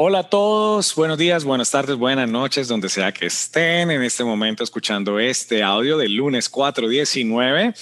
[0.00, 4.22] Hola a todos, buenos días, buenas tardes, buenas noches, donde sea que estén en este
[4.22, 7.74] momento escuchando este audio del lunes 419.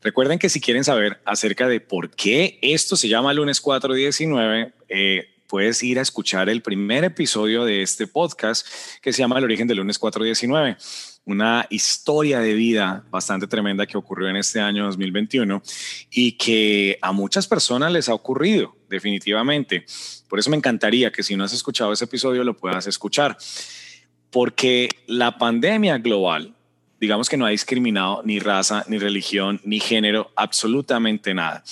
[0.00, 5.28] Recuerden que si quieren saber acerca de por qué esto se llama lunes 419, eh,
[5.46, 8.66] puedes ir a escuchar el primer episodio de este podcast
[9.00, 10.76] que se llama El origen del lunes 419
[11.24, 15.62] una historia de vida bastante tremenda que ocurrió en este año 2021
[16.10, 19.84] y que a muchas personas les ha ocurrido definitivamente.
[20.28, 23.36] Por eso me encantaría que si no has escuchado ese episodio lo puedas escuchar,
[24.30, 26.54] porque la pandemia global,
[27.00, 31.64] digamos que no ha discriminado ni raza, ni religión, ni género, absolutamente nada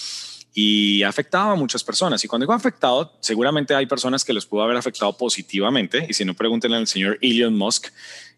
[0.52, 2.24] y ha afectado a muchas personas.
[2.24, 6.06] Y cuando digo afectado, seguramente hay personas que les pudo haber afectado positivamente.
[6.08, 7.86] Y si no, pregúntenle al señor Elon Musk,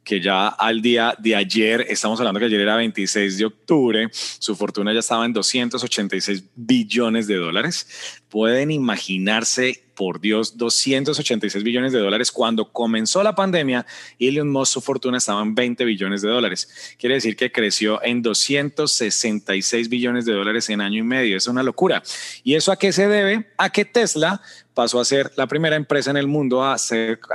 [0.04, 4.56] que ya al día de ayer, estamos hablando que ayer era 26 de octubre, su
[4.56, 8.20] fortuna ya estaba en 286 billones de dólares.
[8.32, 12.32] Pueden imaginarse, por Dios, 286 billones de dólares.
[12.32, 13.86] Cuando comenzó la pandemia,
[14.18, 16.96] Elon Musk, su fortuna estaba en 20 billones de dólares.
[16.98, 21.36] Quiere decir que creció en 266 billones de dólares en año y medio.
[21.36, 22.02] Es una locura.
[22.42, 23.50] ¿Y eso a qué se debe?
[23.58, 24.40] A que Tesla
[24.74, 26.76] pasó a ser la primera empresa en el mundo a,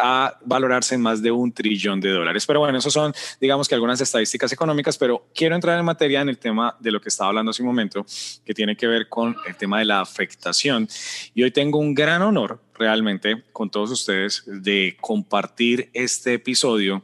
[0.01, 2.45] a valorarse en más de un trillón de dólares.
[2.45, 6.29] Pero bueno, eso son, digamos que algunas estadísticas económicas, pero quiero entrar en materia en
[6.29, 8.05] el tema de lo que estaba hablando hace un momento,
[8.43, 10.86] que tiene que ver con el tema de la afectación.
[11.33, 17.03] Y hoy tengo un gran honor realmente con todos ustedes de compartir este episodio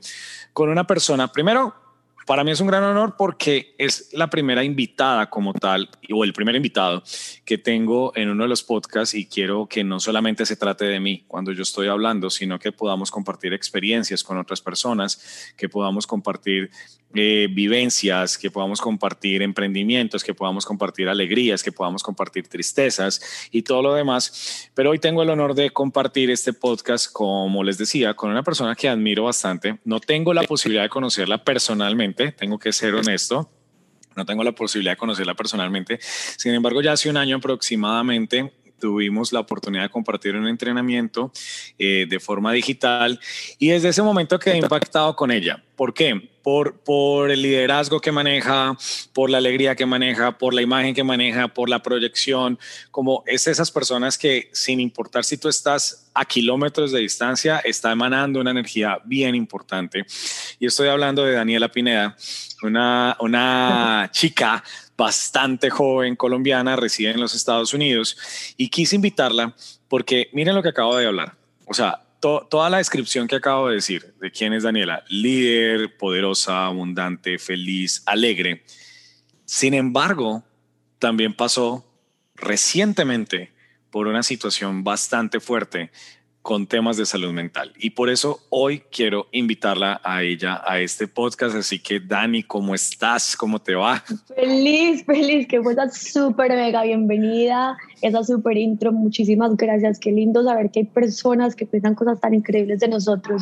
[0.53, 1.75] con una persona, primero,
[2.25, 6.33] para mí es un gran honor porque es la primera invitada como tal, o el
[6.33, 7.03] primer invitado
[7.43, 10.99] que tengo en uno de los podcasts y quiero que no solamente se trate de
[10.99, 16.07] mí cuando yo estoy hablando, sino que podamos compartir experiencias con otras personas, que podamos
[16.07, 16.71] compartir
[17.15, 23.61] eh, vivencias, que podamos compartir emprendimientos, que podamos compartir alegrías, que podamos compartir tristezas y
[23.61, 24.69] todo lo demás.
[24.73, 28.75] Pero hoy tengo el honor de compartir este podcast, como les decía, con una persona
[28.75, 29.79] que admiro bastante.
[29.85, 33.49] No tengo la posibilidad de conocerla personalmente, tengo que ser honesto.
[34.15, 35.99] No tengo la posibilidad de conocerla personalmente.
[36.01, 38.51] Sin embargo, ya hace un año aproximadamente
[38.83, 41.31] tuvimos la oportunidad de compartir un entrenamiento
[41.79, 43.17] eh, de forma digital
[43.57, 45.63] y desde ese momento quedé impactado con ella.
[45.75, 46.29] ¿Por qué?
[46.43, 48.77] Por, por el liderazgo que maneja,
[49.13, 52.59] por la alegría que maneja, por la imagen que maneja, por la proyección,
[52.91, 57.91] como es esas personas que sin importar si tú estás a kilómetros de distancia, está
[57.91, 60.05] emanando una energía bien importante.
[60.59, 62.15] Y estoy hablando de Daniela Pineda,
[62.61, 64.63] una, una chica
[64.95, 68.17] bastante joven colombiana, reside en los Estados Unidos
[68.57, 69.55] y quise invitarla
[69.87, 71.35] porque miren lo que acabo de hablar.
[71.65, 76.67] O sea, toda la descripción que acabo de decir de quién es Daniela, líder, poderosa,
[76.67, 78.63] abundante, feliz, alegre.
[79.43, 80.41] Sin embargo,
[80.99, 81.85] también pasó
[82.35, 83.51] recientemente
[83.91, 85.91] por una situación bastante fuerte
[86.43, 87.71] con temas de salud mental.
[87.79, 91.55] Y por eso hoy quiero invitarla a ella a este podcast.
[91.55, 93.37] Así que Dani, ¿cómo estás?
[93.37, 94.03] ¿Cómo te va?
[94.35, 98.91] Feliz, feliz, que fue súper mega bienvenida, esa súper intro.
[98.91, 99.97] Muchísimas gracias.
[99.99, 103.41] Qué lindo saber que hay personas que piensan cosas tan increíbles de nosotros.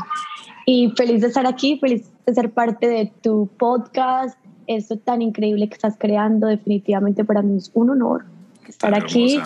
[0.68, 4.38] Y feliz de estar aquí, feliz de ser parte de tu podcast.
[4.68, 8.26] Esto tan increíble que estás creando, definitivamente para mí es un honor
[8.68, 9.40] estar aquí.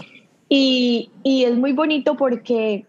[0.49, 2.85] Y, y es muy bonito porque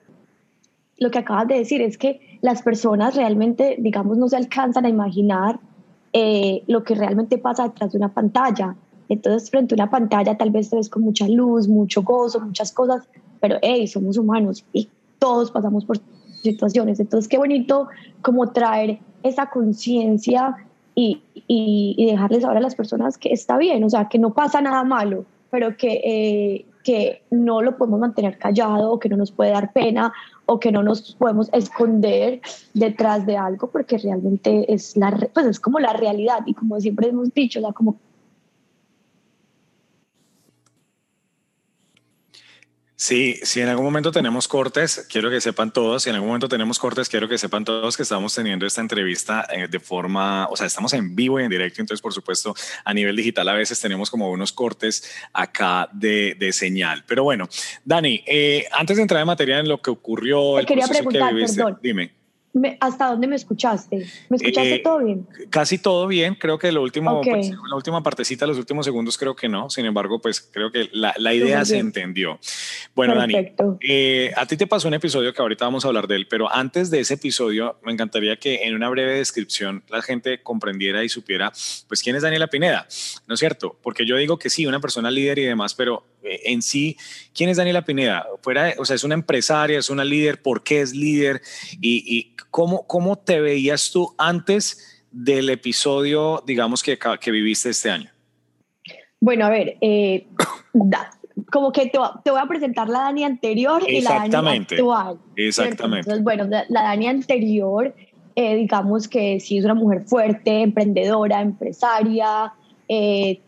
[0.98, 4.88] lo que acabas de decir es que las personas realmente, digamos, no se alcanzan a
[4.88, 5.58] imaginar
[6.12, 8.74] eh, lo que realmente pasa detrás de una pantalla.
[9.08, 12.72] Entonces, frente a una pantalla tal vez te ves con mucha luz, mucho gozo, muchas
[12.72, 13.08] cosas,
[13.40, 14.88] pero hey, somos humanos y
[15.18, 15.98] todos pasamos por
[16.42, 16.98] situaciones.
[17.00, 17.88] Entonces, qué bonito
[18.22, 20.56] como traer esa conciencia
[20.94, 24.62] y, y, dejarles saber a las personas que está bien, o sea, que no pasa
[24.62, 29.50] nada malo, pero que, eh, que no lo podemos mantener callado que no nos puede
[29.50, 30.12] dar pena
[30.46, 32.40] o que no nos podemos esconder
[32.72, 37.08] detrás de algo porque realmente es, la, pues es como la realidad y como siempre
[37.08, 37.96] hemos dicho, o como
[42.98, 46.48] Sí, si en algún momento tenemos cortes, quiero que sepan todos, si en algún momento
[46.48, 50.56] tenemos cortes, quiero que sepan todos que estamos teniendo esta entrevista eh, de forma, o
[50.56, 52.54] sea, estamos en vivo y en directo, entonces por supuesto
[52.86, 57.04] a nivel digital a veces tenemos como unos cortes acá de, de señal.
[57.06, 57.50] Pero bueno,
[57.84, 61.34] Dani, eh, antes de entrar en materia en lo que ocurrió, el quería preguntar, que
[61.34, 61.78] viviste, perdón.
[61.82, 62.25] dime.
[62.80, 64.06] ¿Hasta dónde me escuchaste?
[64.28, 65.26] ¿Me escuchaste eh, todo bien?
[65.50, 66.34] Casi todo bien.
[66.34, 69.68] Creo que lo último, pues, la última partecita, los últimos segundos, creo que no.
[69.70, 72.38] Sin embargo, pues creo que la, la idea se entendió.
[72.94, 76.16] Bueno, Dani, eh, a ti te pasó un episodio que ahorita vamos a hablar de
[76.16, 80.42] él, pero antes de ese episodio, me encantaría que en una breve descripción la gente
[80.42, 81.52] comprendiera y supiera,
[81.88, 82.86] pues, quién es Daniela Pineda,
[83.26, 83.78] ¿no es cierto?
[83.82, 86.04] Porque yo digo que sí, una persona líder y demás, pero
[86.44, 86.96] en sí,
[87.34, 88.26] ¿quién es Daniela Pineda?
[88.42, 91.40] Fuera, o sea, es una empresaria, es una líder, ¿por qué es líder?
[91.80, 97.90] Y, y ¿cómo, ¿cómo te veías tú antes del episodio, digamos, que, que viviste este
[97.90, 98.10] año?
[99.20, 100.26] Bueno, a ver, eh,
[101.52, 105.18] como que te, voy a presentar la Dani anterior y la Dani actual.
[105.36, 106.00] Exactamente.
[106.10, 107.94] Entonces, bueno, la, Dani anterior,
[108.34, 112.52] eh, digamos que sí es una mujer fuerte, emprendedora, empresaria,
[112.88, 113.40] eh,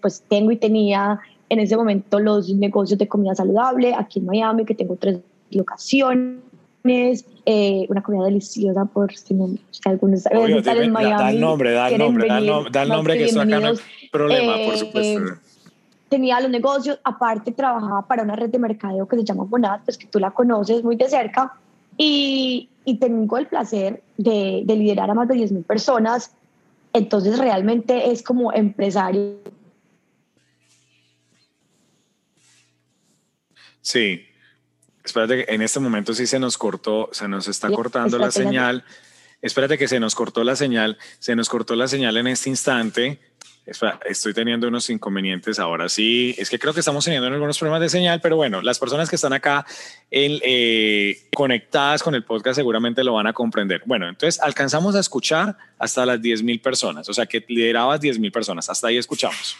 [0.00, 4.64] pues tengo y tenía en ese momento los negocios de comida saludable aquí en Miami,
[4.64, 5.18] que tengo tres
[5.50, 9.50] locaciones, eh, una comida deliciosa por si, no,
[9.84, 11.22] algunos Obvio, en Miami.
[11.22, 13.76] Da, el nombre, da el nombre, da, el nombre que eso acá no hay
[14.10, 15.20] problema, por eh, supuesto.
[16.08, 19.96] tenía los negocios, aparte trabajaba para una red de mercadeo que se llama Bonat, pues
[19.96, 21.54] que tú la conoces muy de cerca,
[21.96, 26.32] y, y tengo el placer de, de liderar a más de 10.000 personas,
[26.92, 29.36] entonces realmente es como empresario
[33.82, 34.26] Sí.
[35.04, 38.84] Espérate que en este momento sí se nos cortó, se nos está cortando la señal.
[39.40, 43.18] Espérate que se nos cortó la señal, se nos cortó la señal en este instante.
[44.06, 46.34] Estoy teniendo unos inconvenientes ahora sí.
[46.38, 49.16] Es que creo que estamos teniendo algunos problemas de señal, pero bueno, las personas que
[49.16, 49.66] están acá
[50.10, 53.82] eh, conectadas con el podcast seguramente lo van a comprender.
[53.84, 58.18] Bueno, entonces alcanzamos a escuchar hasta las 10 mil personas, o sea que liderabas 10
[58.18, 58.70] mil personas.
[58.70, 59.56] Hasta ahí escuchamos.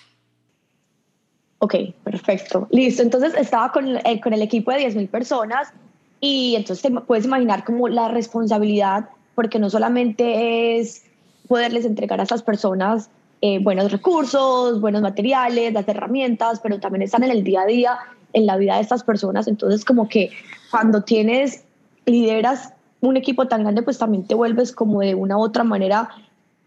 [1.60, 1.74] Ok,
[2.04, 2.68] perfecto.
[2.70, 3.02] Listo.
[3.02, 5.72] Entonces estaba con, eh, con el equipo de 10.000 personas
[6.20, 11.04] y entonces te puedes imaginar como la responsabilidad, porque no solamente es
[11.48, 13.10] poderles entregar a esas personas
[13.40, 17.98] eh, buenos recursos, buenos materiales, las herramientas, pero también están en el día a día,
[18.32, 19.48] en la vida de estas personas.
[19.48, 20.30] Entonces como que
[20.70, 21.64] cuando tienes,
[22.06, 26.08] lideras un equipo tan grande, pues también te vuelves como de una u otra manera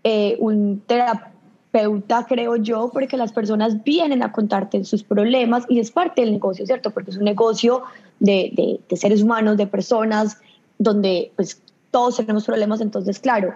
[0.03, 1.30] eh, un terapeuta
[1.71, 6.31] terapeuta, creo yo, porque las personas vienen a contarte sus problemas y es parte del
[6.31, 6.91] negocio, ¿cierto?
[6.91, 7.83] Porque es un negocio
[8.19, 10.37] de, de, seres humanos, de personas,
[10.77, 13.53] donde pues todos tenemos problemas, entonces, claro,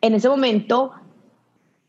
[0.00, 0.92] en ese momento,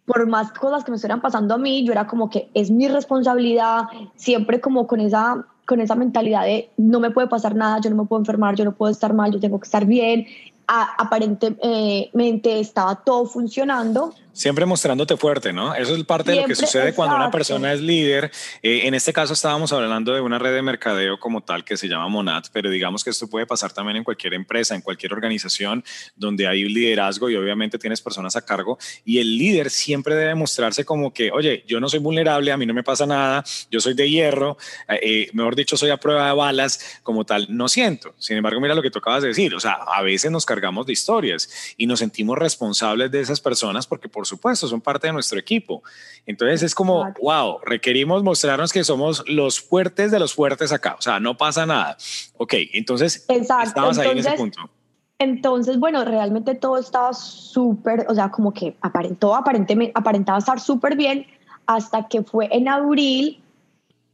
[0.05, 2.87] por más cosas que me estuvieran pasando a mí, yo era como que es mi
[2.87, 3.83] responsabilidad,
[4.15, 7.95] siempre como con esa con esa mentalidad de no me puede pasar nada, yo no
[7.95, 10.27] me puedo enfermar, yo no puedo estar mal, yo tengo que estar bien.
[10.67, 15.73] aparentemente estaba todo funcionando, Siempre mostrándote fuerte, ¿no?
[15.75, 18.29] Eso es parte de lo que sucede cuando una persona es líder.
[18.61, 21.87] Eh, en este caso estábamos hablando de una red de mercadeo como tal que se
[21.87, 25.85] llama Monat, pero digamos que esto puede pasar también en cualquier empresa, en cualquier organización
[26.17, 30.35] donde hay un liderazgo y obviamente tienes personas a cargo y el líder siempre debe
[30.35, 33.41] mostrarse como que, oye, yo no soy vulnerable, a mí no me pasa nada,
[33.71, 34.57] yo soy de hierro,
[34.89, 38.13] eh, eh, mejor dicho, soy a prueba de balas, como tal, no siento.
[38.17, 40.85] Sin embargo, mira lo que tú acabas de decir, o sea, a veces nos cargamos
[40.85, 45.13] de historias y nos sentimos responsables de esas personas porque por supuesto, son parte de
[45.13, 45.83] nuestro equipo.
[46.25, 50.95] Entonces es como, wow, requerimos mostrarnos que somos los fuertes de los fuertes acá.
[50.97, 51.97] O sea, no pasa nada.
[52.37, 54.69] Ok, entonces estabas ahí en ese punto.
[55.17, 60.97] Entonces, bueno, realmente todo estaba súper, o sea, como que aparentó, aparentemente, aparentaba estar súper
[60.97, 61.25] bien
[61.65, 63.41] hasta que fue en abril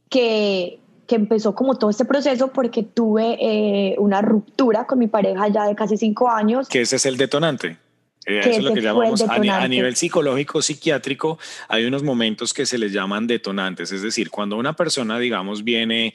[0.08, 5.48] que, que empezó como todo este proceso porque tuve eh, una ruptura con mi pareja
[5.48, 6.68] ya de casi cinco años.
[6.68, 7.78] Que ese es el detonante.
[8.26, 11.38] Eh, eso es lo que llamamos a, nivel psicológico, psiquiátrico,
[11.68, 16.14] hay unos momentos que se les llaman detonantes, es decir, cuando una persona, digamos, viene,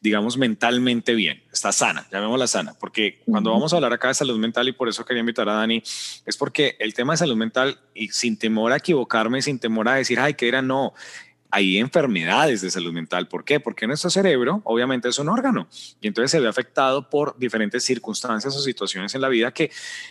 [0.00, 4.38] digamos, mentalmente bien, está sana, llamémosla sana, porque cuando vamos a hablar acá de salud
[4.38, 5.82] mental, y por eso quería invitar a Dani,
[6.26, 9.94] es porque el tema de salud mental, y sin temor a equivocarme, sin temor a
[9.94, 10.92] decir, ay, que era, no,
[11.50, 13.28] hay enfermedades de salud mental.
[13.28, 13.60] ¿Por qué?
[13.60, 15.68] Porque nuestro cerebro obviamente es un órgano
[16.00, 19.70] y entonces se ve afectado por diferentes circunstancias o situaciones en la vida que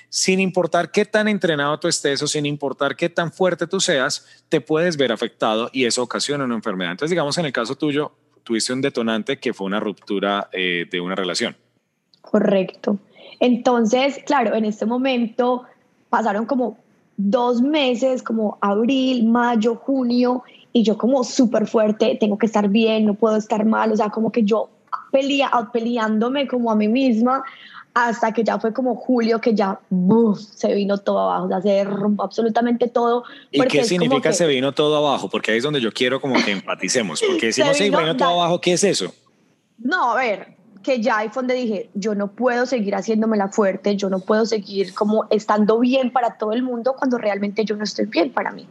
[0.09, 4.43] sin importar qué tan entrenado tú estés o sin importar qué tan fuerte tú seas,
[4.49, 6.91] te puedes ver afectado y eso ocasiona una enfermedad.
[6.91, 8.13] Entonces, digamos, en el caso tuyo,
[8.43, 11.55] tuviste un detonante que fue una ruptura eh, de una relación.
[12.21, 12.97] Correcto.
[13.39, 15.63] Entonces, claro, en este momento
[16.09, 16.77] pasaron como
[17.17, 20.43] dos meses, como abril, mayo, junio,
[20.75, 24.09] y yo como súper fuerte, tengo que estar bien, no puedo estar mal, o sea,
[24.09, 24.69] como que yo
[25.09, 27.45] pelea, peleándome como a mí misma
[27.93, 29.79] hasta que ya fue como julio que ya
[30.35, 33.23] se vino todo abajo, o sea, se derrumbó absolutamente todo.
[33.51, 35.29] ¿Y qué significa se vino todo abajo?
[35.29, 38.59] Porque ahí es donde yo quiero como que empaticemos, porque decimos se vino, todo abajo,
[38.59, 39.13] ¿qué es eso?
[39.77, 43.47] No, a ver, que ya ahí fue donde dije, yo no puedo seguir haciéndome la
[43.47, 47.77] fuerte, yo no puedo seguir como estando bien para todo el mundo cuando realmente yo
[47.77, 48.67] no estoy bien para mí.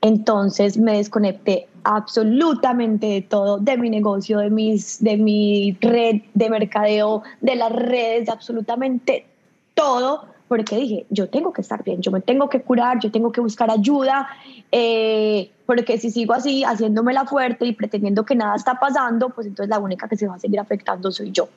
[0.00, 6.50] Entonces me desconecté absolutamente de todo, de mi negocio, de, mis, de mi red de
[6.50, 9.26] mercadeo, de las redes, de absolutamente
[9.74, 13.32] todo, porque dije, yo tengo que estar bien, yo me tengo que curar, yo tengo
[13.32, 14.28] que buscar ayuda,
[14.70, 19.46] eh, porque si sigo así, haciéndome la fuerte y pretendiendo que nada está pasando, pues
[19.46, 21.48] entonces la única que se va a seguir afectando soy yo.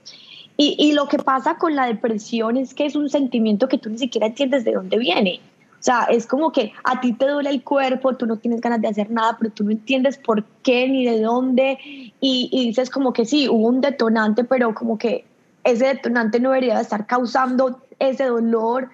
[0.58, 3.90] Y, y lo que pasa con la depresión es que es un sentimiento que tú
[3.90, 5.40] ni siquiera entiendes de dónde viene.
[5.82, 8.82] O sea, es como que a ti te duele el cuerpo, tú no tienes ganas
[8.82, 11.80] de hacer nada, pero tú no entiendes por qué ni de dónde.
[12.20, 15.26] Y, dices como que sí, hubo un detonante, pero como que
[15.64, 18.90] ese detonante no debería estar causando ese dolor.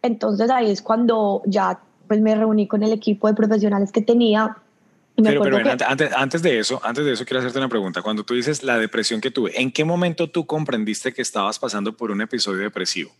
[0.00, 4.58] Entonces ahí es cuando ya pues me reuní con el equipo de profesionales que tenía.
[5.16, 8.00] pero, pero antes, antes de eso, antes de eso quiero hacerte una pregunta.
[8.00, 11.96] Cuando tú dices la depresión que tuve, ¿en qué momento tú comprendiste que estabas pasando
[11.96, 13.10] por un episodio depresivo?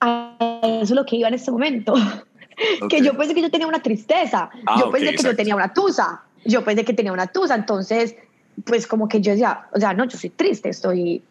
[0.00, 1.94] Eso es lo que iba en este momento.
[2.88, 5.72] que yo pensé que yo tenía una tristeza, ah, yo pensé que yo tenía una
[5.72, 8.16] tusa, yo pensé que tenía una tusa, entonces,
[8.64, 11.22] pues como que yo decía, o sea, no, yo soy triste, estoy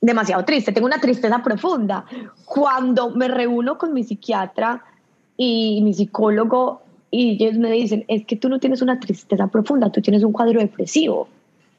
[0.00, 2.04] demasiado triste, tengo una tristeza profunda.
[2.44, 4.84] Cuando me reúno con mi psiquiatra
[5.36, 9.90] y mi psicólogo y ellos me dicen, es que tú no tienes una tristeza profunda,
[9.90, 11.28] tú tienes un cuadro depresivo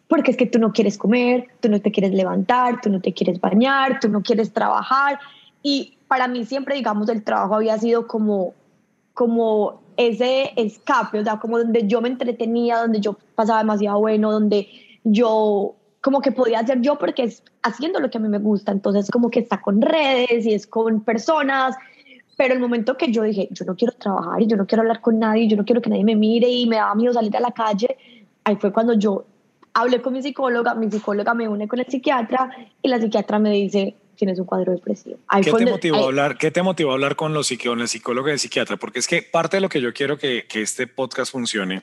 [0.07, 3.13] porque es que tú no quieres comer, tú no te quieres levantar, tú no te
[3.13, 5.19] quieres bañar, tú no quieres trabajar.
[5.63, 8.53] Y para mí siempre, digamos, el trabajo había sido como,
[9.13, 14.31] como ese escape, o sea, como donde yo me entretenía, donde yo pasaba demasiado bueno,
[14.31, 14.67] donde
[15.03, 18.71] yo como que podía hacer yo porque es haciendo lo que a mí me gusta,
[18.71, 21.75] entonces como que está con redes y es con personas,
[22.35, 24.99] pero el momento que yo dije, yo no quiero trabajar y yo no quiero hablar
[24.99, 27.39] con nadie, yo no quiero que nadie me mire y me daba miedo salir a
[27.39, 27.97] la calle,
[28.43, 29.25] ahí fue cuando yo
[29.73, 32.49] hablé con mi psicóloga, mi psicóloga me une con el psiquiatra
[32.81, 35.17] y la psiquiatra me dice, tienes un cuadro depresivo.
[35.41, 38.37] ¿Qué te, motivó a hablar, ¿Qué te motivó a hablar con, los, el psicólogo y
[38.37, 38.77] psiquiatra?
[38.77, 41.81] Porque es que parte de lo que yo quiero que, que, este podcast funcione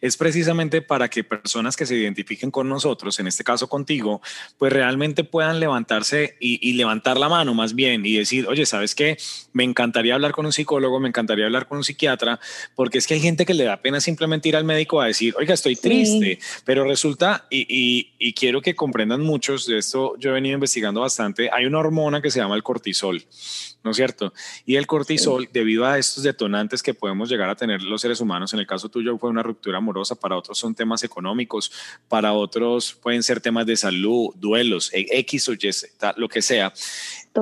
[0.00, 4.20] es precisamente para que personas que se identifiquen con nosotros, en este caso contigo,
[4.58, 8.94] pues realmente puedan levantarse y, y levantar la mano más bien y decir, oye, ¿sabes
[8.94, 9.16] qué?
[9.52, 12.40] Me encantaría hablar con un psicólogo, me encantaría hablar con un psiquiatra,
[12.74, 15.34] porque es que hay gente que le da pena simplemente ir al médico a decir,
[15.38, 20.30] oiga, estoy triste, pero resulta, y, y, y quiero que comprendan muchos, de esto yo
[20.30, 23.24] he venido investigando bastante, hay un una hormona que se llama el cortisol,
[23.82, 24.32] ¿no es cierto?
[24.66, 28.52] Y el cortisol, debido a estos detonantes que podemos llegar a tener los seres humanos,
[28.52, 31.72] en el caso tuyo fue una ruptura amorosa, para otros son temas económicos,
[32.08, 35.70] para otros pueden ser temas de salud, duelos, X o Y,
[36.16, 36.72] lo que sea,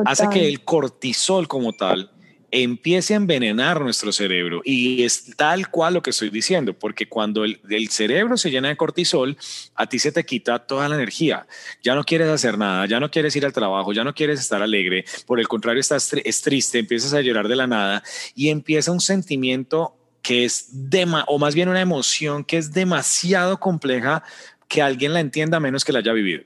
[0.07, 2.11] hace que el cortisol como tal
[2.51, 4.61] empiece a envenenar nuestro cerebro.
[4.65, 8.77] Y es tal cual lo que estoy diciendo, porque cuando el, cerebro se llena de
[8.77, 9.37] cortisol,
[9.75, 11.47] a ti se te quita toda la energía.
[11.83, 14.63] Ya no quieres hacer nada, ya no quieres ir al trabajo, ya no quieres estar
[14.63, 15.05] alegre.
[15.27, 18.03] Por el contrario, estás es triste, empiezas a llorar de la nada
[18.35, 23.59] y empieza un sentimiento que es, de, o más bien una emoción que es demasiado
[23.59, 24.23] compleja
[24.69, 26.45] que alguien la entienda menos que la haya vivido.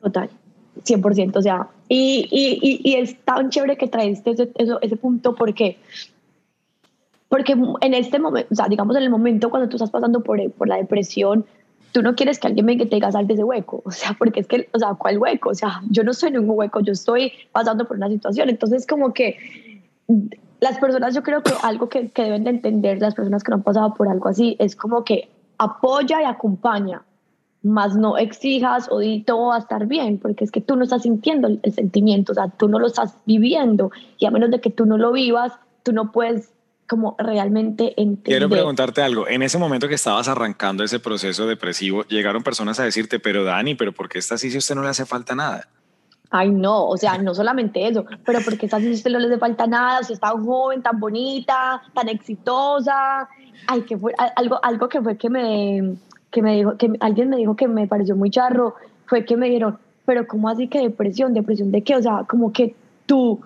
[0.00, 0.28] Total.
[0.84, 5.78] 100%, o sea, y, y, y, es tan chévere que traiste ese, ese punto porque,
[7.28, 10.50] porque en este momento, o sea, digamos en el momento cuando tú estás pasando por,
[10.52, 11.44] por la depresión,
[11.92, 14.14] tú no quieres que alguien venga y te diga sal de ese hueco, o sea,
[14.18, 15.50] porque es que, o sea, ¿cuál hueco?
[15.50, 18.86] O sea, yo no soy en un hueco, yo estoy pasando por una situación, entonces
[18.86, 19.36] como que
[20.60, 23.56] las personas, yo creo que algo que, que deben de entender las personas que no
[23.56, 25.28] han pasado por algo así es como que
[25.58, 27.02] apoya y acompaña,
[27.66, 30.84] más no exijas o di todo va a estar bien, porque es que tú no
[30.84, 34.60] estás sintiendo el, sentimiento, o sea, tú no lo estás viviendo y a menos de
[34.60, 36.50] que tú no lo vivas, tú no puedes
[36.88, 38.38] como realmente entender.
[38.38, 42.84] Quiero preguntarte algo, en ese momento que estabas arrancando ese proceso depresivo, llegaron personas a
[42.84, 45.34] decirte, pero Dani, pero ¿por qué estás así si a usted no le hace falta
[45.34, 45.68] nada?
[46.30, 49.38] Ay, no, o sea, no solamente eso, pero porque estás si usted no le hace
[49.38, 53.28] falta nada, usted está tan joven, tan bonita, tan exitosa.
[53.66, 55.96] Ay, que fue algo, algo que fue que me,
[56.30, 58.74] que me dijo, que alguien me dijo que me pareció muy charro,
[59.06, 61.34] fue que me dijeron, pero ¿cómo así que depresión?
[61.34, 61.96] ¿Depresión de qué?
[61.96, 62.74] O sea, como que
[63.06, 63.40] tú,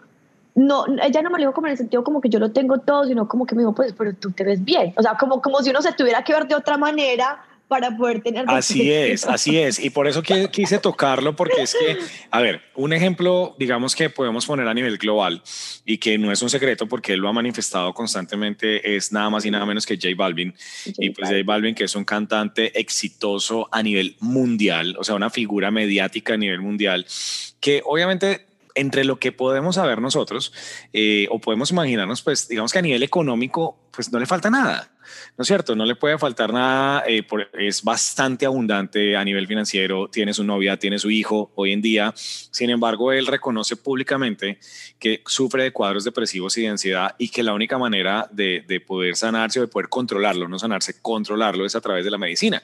[0.55, 2.79] no, ella no me lo dijo como en el sentido como que yo lo tengo
[2.79, 4.93] todo, sino como que me dijo, pues, pero tú te ves bien.
[4.97, 8.21] O sea, como, como si uno se tuviera que ver de otra manera para poder
[8.21, 8.45] tener...
[8.49, 9.79] Así es, así es.
[9.79, 11.99] Y por eso quise tocarlo, porque es que,
[12.33, 15.41] a ver, un ejemplo, digamos que podemos poner a nivel global
[15.87, 19.47] y que no es un secreto porque él lo ha manifestado constantemente, es nada más
[19.47, 20.53] y nada menos que J Balvin.
[20.85, 25.31] y pues J Balvin, que es un cantante exitoso a nivel mundial, o sea, una
[25.31, 27.07] figura mediática a nivel mundial,
[27.61, 30.53] que obviamente entre lo que podemos saber nosotros
[30.93, 34.89] eh, o podemos imaginarnos, pues digamos que a nivel económico, pues no le falta nada.
[35.37, 35.75] ¿No es cierto?
[35.75, 40.76] No le puede faltar nada, eh, es bastante abundante a nivel financiero, tiene su novia,
[40.76, 44.59] tiene su hijo hoy en día, sin embargo, él reconoce públicamente
[44.99, 48.81] que sufre de cuadros depresivos y de ansiedad y que la única manera de, de
[48.81, 52.62] poder sanarse o de poder controlarlo, no sanarse, controlarlo es a través de la medicina.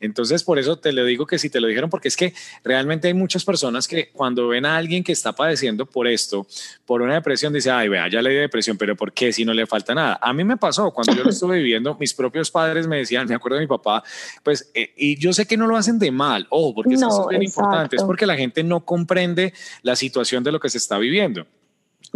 [0.00, 3.08] Entonces, por eso te lo digo que si te lo dijeron, porque es que realmente
[3.08, 6.46] hay muchas personas que cuando ven a alguien que está padeciendo por esto,
[6.84, 9.52] por una depresión, dice, ay, vea, ya le dio depresión, pero ¿por qué si no
[9.52, 10.18] le falta nada?
[10.20, 13.34] A mí me pasó cuando yo lo estuve viviendo mis propios padres me decían, me
[13.34, 14.02] acuerdo de mi papá,
[14.42, 17.28] pues, eh, y yo sé que no lo hacen de mal, ojo, porque eso es
[17.28, 20.98] bien importante, es porque la gente no comprende la situación de lo que se está
[20.98, 21.46] viviendo.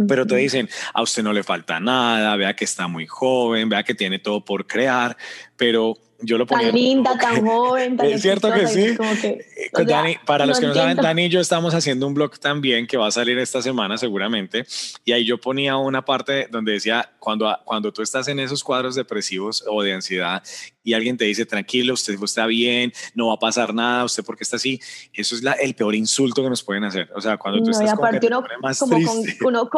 [0.07, 3.83] Pero te dicen, a usted no le falta nada, vea que está muy joven, vea
[3.83, 5.17] que tiene todo por crear,
[5.57, 6.67] pero yo lo ponía.
[6.67, 8.95] Tan linda, tan joven, tan Es cierto que sí.
[9.23, 9.39] Eh,
[9.85, 12.97] Dani, para los que no saben, Dani y yo estamos haciendo un blog también que
[12.97, 14.65] va a salir esta semana seguramente.
[15.05, 18.95] Y ahí yo ponía una parte donde decía, cuando, cuando tú estás en esos cuadros
[18.95, 20.43] depresivos o de ansiedad
[20.83, 24.43] y alguien te dice, tranquilo, usted está bien, no va a pasar nada, usted porque
[24.43, 24.79] está así,
[25.13, 27.09] eso es la, el peor insulto que nos pueden hacer.
[27.15, 28.43] O sea, cuando tú estás con uno,
[28.79, 28.97] como.
[29.05, 29.69] Con, uno,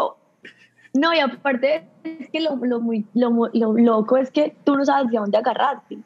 [0.94, 4.86] no, y aparte es que lo, lo, muy, lo, lo, loco es que tú no
[4.86, 5.98] sabes de dónde agarrarte.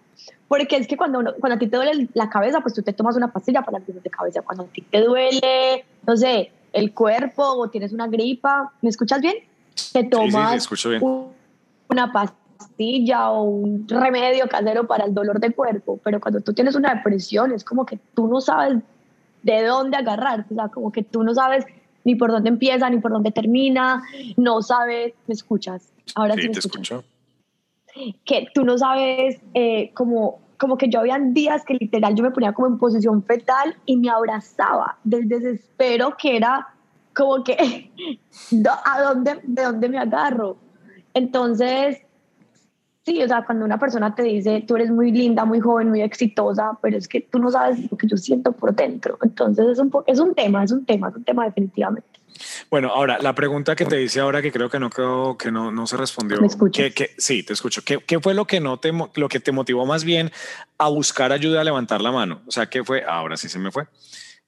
[0.48, 3.16] Porque es que cuando, cuando a ti te duele la cabeza, pues tú te tomas
[3.16, 4.42] una pastilla para el dolor de cabeza.
[4.44, 9.22] Cuando a ti te duele, no sé, el cuerpo o tienes una gripa, ¿me escuchas
[9.22, 9.36] bien?
[9.92, 10.70] Te tomas
[11.88, 16.00] una pastilla o un remedio casero para el dolor de cuerpo.
[16.04, 18.84] Pero cuando tú tienes una depresión, es como que tú no sabes
[19.42, 20.54] de dónde agarrarte.
[20.54, 21.66] O sea, como que tú no sabes
[22.06, 24.04] ni por dónde empieza, ni por dónde termina,
[24.38, 25.92] no sabes, ¿me escuchas?
[26.16, 27.04] Ahora sí, te escucho.
[28.24, 32.32] Que tú no sabes eh, como, como que yo había días que literal yo me
[32.32, 36.70] ponía como en posición fetal y me abrazaba del desespero que era
[37.14, 37.92] como que
[38.86, 40.58] a dónde de dónde me agarro
[41.14, 42.05] entonces
[43.06, 46.02] sí o sea cuando una persona te dice tú eres muy linda muy joven muy
[46.02, 49.80] exitosa pero es que tú no sabes lo que yo siento por dentro entonces es
[49.80, 52.16] un es un tema es un tema es un tema definitivamente
[52.70, 54.90] bueno, ahora la pregunta que te dice ahora que creo que no
[55.38, 56.40] que no, no se respondió.
[56.42, 56.92] ¿Me escuchas?
[57.18, 57.82] sí, te escucho.
[57.84, 60.32] ¿Qué, ¿Qué, fue lo que no te lo que te motivó más bien
[60.78, 62.42] a buscar ayuda a levantar la mano?
[62.46, 63.04] O sea, ¿qué fue?
[63.08, 63.86] Ahora sí se me fue.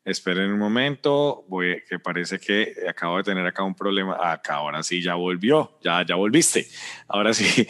[0.03, 4.17] Esperen un momento, voy, que parece que acabo de tener acá un problema.
[4.31, 6.67] Acá ahora sí ya volvió, ya ya volviste.
[7.07, 7.67] Ahora sí.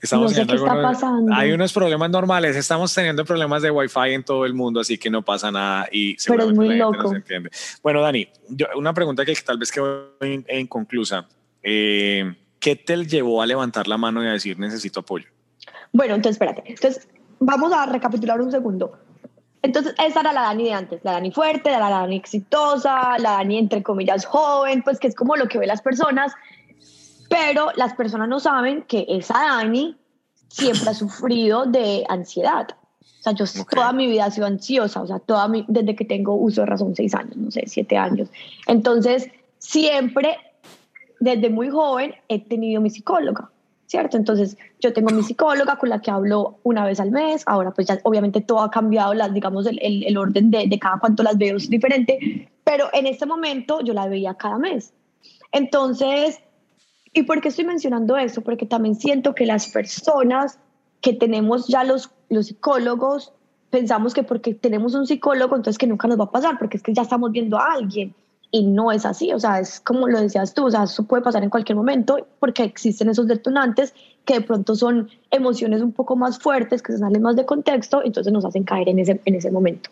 [0.00, 1.34] Estamos no sé qué está pasando.
[1.34, 2.54] Hay unos problemas normales.
[2.54, 6.16] Estamos teniendo problemas de Wi-Fi en todo el mundo, así que no pasa nada y
[6.26, 7.14] Pero es muy loco.
[7.14, 7.50] entiende.
[7.82, 8.28] Bueno, Dani,
[8.76, 10.10] una pregunta que tal vez quedó
[10.48, 11.26] inconclusa.
[11.62, 15.26] Eh, ¿Qué te llevó a levantar la mano y a decir necesito apoyo?
[15.92, 16.62] Bueno, entonces espérate.
[16.66, 18.98] Entonces, vamos a recapitular un segundo.
[19.62, 23.58] Entonces, esa era la Dani de antes, la Dani fuerte, la Dani exitosa, la Dani
[23.58, 26.32] entre comillas joven, pues que es como lo que ve las personas
[27.28, 29.96] pero las personas no saben que esa Dani
[30.48, 32.68] siempre ha sufrido de ansiedad.
[33.00, 36.04] O sea, yo toda mi vida he sido ansiosa, o sea, toda mi, desde que
[36.04, 38.28] tengo uso de razón, seis años, no sé, siete años.
[38.68, 40.36] Entonces, siempre,
[41.18, 43.50] desde muy joven, he tenido mi psicóloga,
[43.86, 44.16] ¿cierto?
[44.16, 47.42] Entonces, yo tengo mi psicóloga con la que hablo una vez al mes.
[47.46, 50.78] Ahora, pues ya obviamente todo ha cambiado, las, digamos, el, el, el orden de, de
[50.78, 54.92] cada cuanto las veo es diferente, pero en este momento yo la veía cada mes.
[55.50, 56.40] Entonces,
[57.16, 58.42] ¿Y por qué estoy mencionando eso?
[58.42, 60.58] Porque también siento que las personas
[61.00, 63.32] que tenemos ya los, los psicólogos,
[63.70, 66.82] pensamos que porque tenemos un psicólogo, entonces que nunca nos va a pasar, porque es
[66.82, 68.14] que ya estamos viendo a alguien.
[68.50, 71.22] Y no es así, o sea, es como lo decías tú, o sea, eso puede
[71.22, 73.94] pasar en cualquier momento porque existen esos detonantes
[74.26, 78.02] que de pronto son emociones un poco más fuertes, que se salen más de contexto,
[78.04, 79.88] entonces nos hacen caer en ese, en ese momento.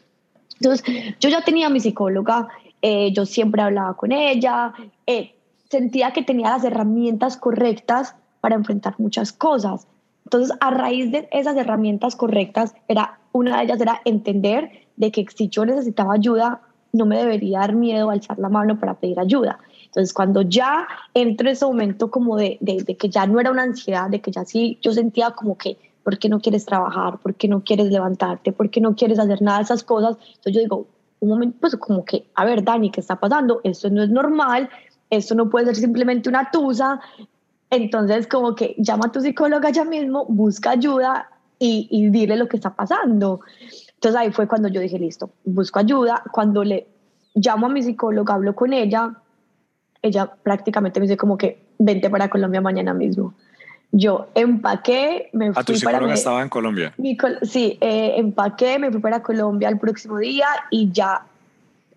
[0.60, 0.84] Entonces,
[1.20, 2.48] yo ya tenía a mi psicóloga,
[2.82, 4.74] eh, yo siempre hablaba con ella,
[5.06, 5.34] eh,
[5.70, 9.86] sentía que tenía las herramientas correctas para enfrentar muchas cosas.
[10.24, 15.26] Entonces, a raíz de esas herramientas correctas, era, una de ellas era entender de que
[15.34, 16.60] si yo necesitaba ayuda,
[16.92, 19.58] no me debería dar miedo alzar la mano para pedir ayuda.
[19.86, 23.62] Entonces, cuando ya entro en ese momento como de, de, que ya no era una
[23.62, 27.18] ansiedad, de que ya sí, yo sentía como que, ¿por qué no quieres trabajar?
[27.18, 28.52] ¿Por qué no quieres levantarte?
[28.52, 30.16] ¿Por qué no quieres hacer nada de esas cosas?
[30.28, 30.86] Entonces yo digo,
[31.20, 33.60] un momento, pues como que, a ver, Dani, ¿qué está pasando?
[33.64, 34.68] Esto no es normal,
[35.10, 37.00] esto no puede ser simplemente una tusa.
[37.70, 42.48] Entonces, como que llama a tu psicóloga ya mismo, busca ayuda y, y dile lo
[42.48, 43.40] que está pasando.
[43.94, 46.22] Entonces ahí fue cuando yo dije, listo, busco ayuda.
[46.30, 46.86] Cuando le
[47.34, 49.14] llamo a mi psicóloga, hablo con ella,
[50.02, 53.34] ella prácticamente me dice como que vente para Colombia mañana mismo.
[53.92, 56.92] Yo empaqué, me fui ¿A tu psicóloga estaba en Colombia?
[57.42, 61.24] sí, eh, empaqué, me fui para Colombia el próximo día y ya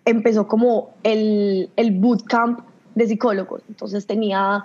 [0.04, 2.60] empezó como el, el bootcamp
[2.98, 3.62] de psicólogos.
[3.68, 4.64] Entonces tenía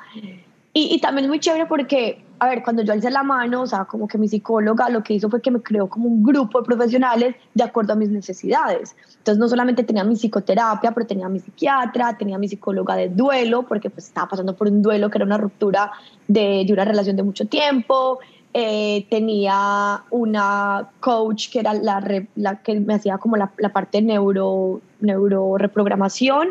[0.75, 3.67] y, y, también es muy chévere porque, a ver, cuando yo alcé la mano, o
[3.67, 6.61] sea, como que mi psicóloga lo que hizo fue que me creó como un grupo
[6.61, 8.95] de profesionales de acuerdo a mis necesidades.
[9.19, 13.61] Entonces, no solamente tenía mi psicoterapia, pero tenía mi psiquiatra, tenía mi psicóloga de duelo,
[13.67, 15.91] porque pues estaba pasando por un duelo que era una ruptura
[16.27, 18.17] de, de una relación de mucho tiempo.
[18.55, 22.03] Eh, tenía una coach que era la,
[22.35, 26.49] la que me hacía como la, la parte de neuro, neuroreprogramación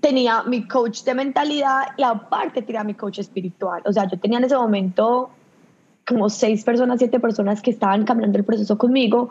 [0.00, 3.82] tenía mi coach de mentalidad y aparte tenía mi coach espiritual.
[3.84, 5.30] O sea, yo tenía en ese momento
[6.06, 9.30] como seis personas, siete personas que estaban cambiando el proceso conmigo,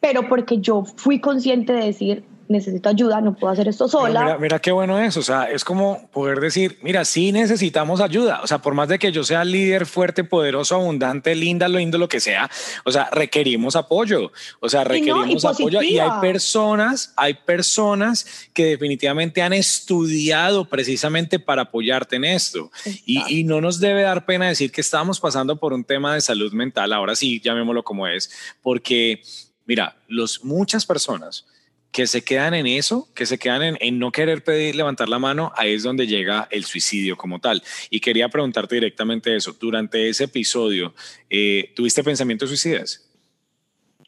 [0.00, 4.22] pero porque yo fui consciente de decir, necesito ayuda, no puedo hacer esto sola.
[4.24, 8.40] Mira, mira, qué bueno es, o sea, es como poder decir, mira, sí necesitamos ayuda,
[8.42, 11.98] o sea, por más de que yo sea líder fuerte, poderoso, abundante, linda, lo lindo,
[11.98, 12.50] lo que sea,
[12.84, 15.82] o sea, requerimos apoyo, o sea, requerimos apoyo.
[15.82, 22.70] Y hay personas, hay personas que definitivamente han estudiado precisamente para apoyarte en esto.
[23.06, 26.20] Y, y no nos debe dar pena decir que estamos pasando por un tema de
[26.20, 28.30] salud mental, ahora sí, llamémoslo como es,
[28.62, 29.22] porque
[29.66, 31.46] mira, los, muchas personas,
[31.94, 35.52] que se quedan en eso, que se quedan en, no querer pedir, levantar la mano,
[35.54, 37.62] ahí es donde llega el suicidio como tal.
[37.88, 39.54] Y quería preguntarte directamente eso.
[39.60, 40.92] Durante ese episodio,
[41.30, 43.08] eh, ¿tuviste pensamientos suicidas?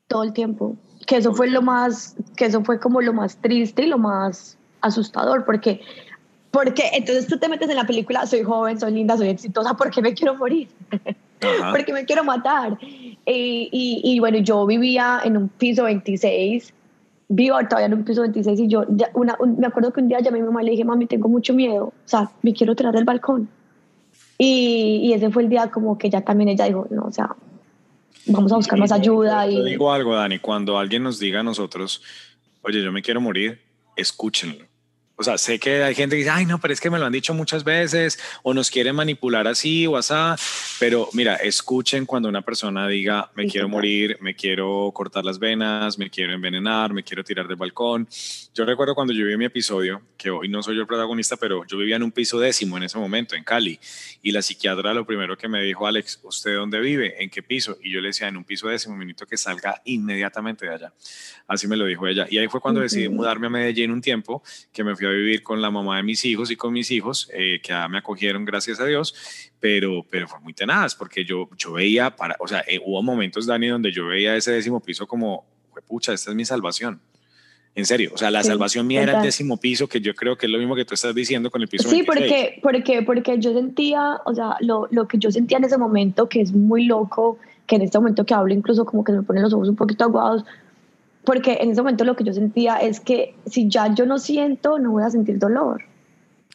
[0.09, 0.77] Todo el tiempo.
[1.07, 4.59] Que eso fue lo más, que eso fue como lo más triste y lo más
[4.81, 5.81] asustador, porque,
[6.51, 9.93] porque entonces tú te metes en la película, soy joven, soy linda, soy exitosa, ¿por
[9.93, 10.67] qué me quiero morir?
[11.71, 12.79] porque me quiero matar.
[12.81, 16.73] Y, y, y, bueno, yo vivía en un piso 26
[17.29, 18.85] vivo todavía un piso 26 y yo
[19.15, 21.29] una, me acuerdo que un día llamé a mi mamá y le dije, mami, tengo
[21.29, 23.49] mucho miedo, o sea, me quiero tirar del balcón.
[24.39, 27.35] Y, y, ese fue el día como que ya también ella dijo, no, o sea,
[28.27, 29.49] vamos a buscar más ayuda.
[29.49, 29.57] Y...
[29.57, 32.03] Te digo algo, Dani, cuando alguien nos diga a nosotros,
[32.63, 33.61] oye, yo me quiero morir,
[33.97, 34.67] escúchenlo.
[35.17, 37.07] O sea, sé que hay gente que dice, ay, no, pero es que me lo
[37.07, 40.15] han dicho muchas veces, o nos quieren manipular así o así,
[40.79, 45.99] pero mira, escuchen cuando una persona diga, me quiero morir, me quiero cortar las venas,
[45.99, 48.07] me quiero envenenar, me quiero tirar del balcón.
[48.57, 51.67] Yo recuerdo cuando yo vi mi episodio, que hoy no soy yo el protagonista, pero
[51.67, 53.79] yo vivía en un piso décimo en ese momento, en Cali,
[54.23, 57.23] y la psiquiatra lo primero que me dijo, Alex, ¿usted dónde vive?
[57.23, 57.77] ¿En qué piso?
[57.83, 60.95] Y yo le decía, en un piso décimo, minuto que salga inmediatamente de allá.
[61.47, 62.27] Así me lo dijo ella.
[62.31, 64.43] Y ahí fue cuando decidí mudarme a Medellín un tiempo,
[64.73, 67.29] que me fui a vivir con la mamá de mis hijos y con mis hijos,
[67.35, 69.15] eh, que me acogieron, gracias a Dios,
[69.61, 73.45] pero, pero fue muy tenaz, porque yo, yo veía, para, o sea, eh, hubo momentos,
[73.45, 75.45] Dani, donde yo veía ese décimo piso como,
[75.87, 77.03] pucha, esta es mi salvación.
[77.77, 80.47] En serio, o sea, la salvación mía era el décimo piso, que yo creo que
[80.47, 81.87] es lo mismo que tú estás diciendo con el piso.
[81.87, 85.77] Sí, porque, porque, porque yo sentía, o sea, lo, lo que yo sentía en ese
[85.77, 89.23] momento, que es muy loco, que en este momento que hablo incluso como que me
[89.23, 90.47] ponen los ojos un poquito aguados,
[91.25, 94.79] porque en ese momento lo que yo sentía es que si ya yo no siento,
[94.79, 95.83] no voy a sentir dolor.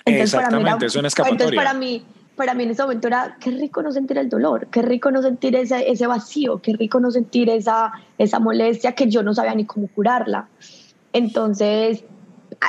[0.05, 1.43] Entonces, Exactamente, para mí es una escapatoria.
[1.43, 2.05] Entonces para mí,
[2.35, 5.21] para mí en ese momento era, qué rico no sentir el dolor, qué rico no
[5.21, 9.53] sentir ese, ese vacío, qué rico no sentir esa, esa molestia que yo no sabía
[9.53, 10.47] ni cómo curarla.
[11.13, 12.03] Entonces,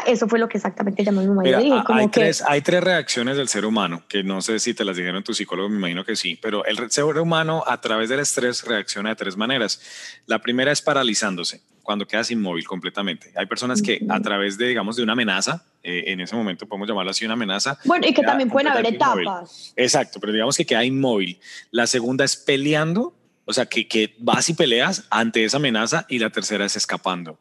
[0.07, 1.43] eso fue lo que exactamente llamó mi mamá.
[1.43, 4.85] Mira, dije, hay, tres, hay tres reacciones del ser humano, que no sé si te
[4.85, 8.21] las dijeron tu psicólogo, me imagino que sí, pero el ser humano a través del
[8.21, 9.81] estrés reacciona de tres maneras.
[10.27, 13.33] La primera es paralizándose cuando quedas inmóvil completamente.
[13.35, 16.89] Hay personas que a través de, digamos, de una amenaza, eh, en ese momento podemos
[16.89, 17.79] llamarlo así una amenaza.
[17.85, 19.73] Bueno, y que también pueden haber etapas.
[19.77, 21.41] Exacto, pero digamos que queda inmóvil.
[21.71, 26.19] La segunda es peleando, o sea, que, que vas y peleas ante esa amenaza y
[26.19, 27.39] la tercera es escapando.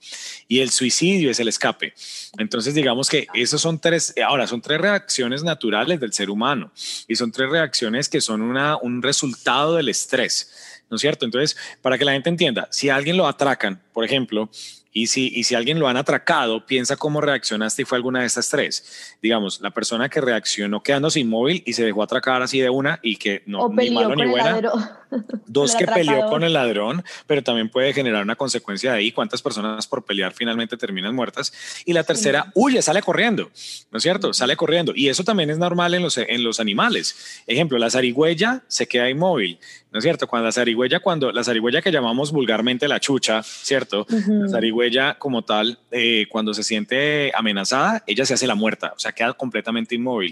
[0.48, 1.94] Y el suicidio es el escape.
[2.38, 6.72] Entonces, digamos que esos son tres, ahora son tres reacciones naturales del ser humano
[7.08, 10.52] y son tres reacciones que son una, un resultado del estrés.
[10.90, 11.24] ¿no es cierto?
[11.24, 14.50] Entonces, para que la gente entienda, si a alguien lo atracan, por ejemplo,
[14.92, 18.26] y si, y si alguien lo han atracado, piensa cómo reaccionaste y fue alguna de
[18.26, 19.16] estas tres.
[19.22, 23.16] Digamos, la persona que reaccionó quedándose inmóvil y se dejó atracar así de una y
[23.16, 25.01] que no, ni malo ni buena.
[25.48, 29.12] Dos, que peleó con el ladrón, pero también puede generar una consecuencia de ahí.
[29.12, 31.54] ¿Cuántas personas por pelear finalmente terminan muertas?
[31.86, 33.52] Y la tercera, huye, sale corriendo,
[33.92, 34.34] ¿no es cierto?
[34.34, 34.94] Sale corriendo.
[34.96, 37.44] Y eso también es normal en los, en los animales.
[37.48, 39.60] Ejemplo, la zarigüeya se queda inmóvil,
[39.92, 40.28] ¿no es cierto?
[40.28, 44.06] Cuando la zarigüeya, cuando la zarigüeya que llamamos vulgarmente la chucha, ¿cierto?
[44.10, 48.56] La zarigüeya cuando ella como tal, eh, cuando se siente amenazada, ella se hace la
[48.56, 50.30] muerta, o sea, queda completamente inmóvil.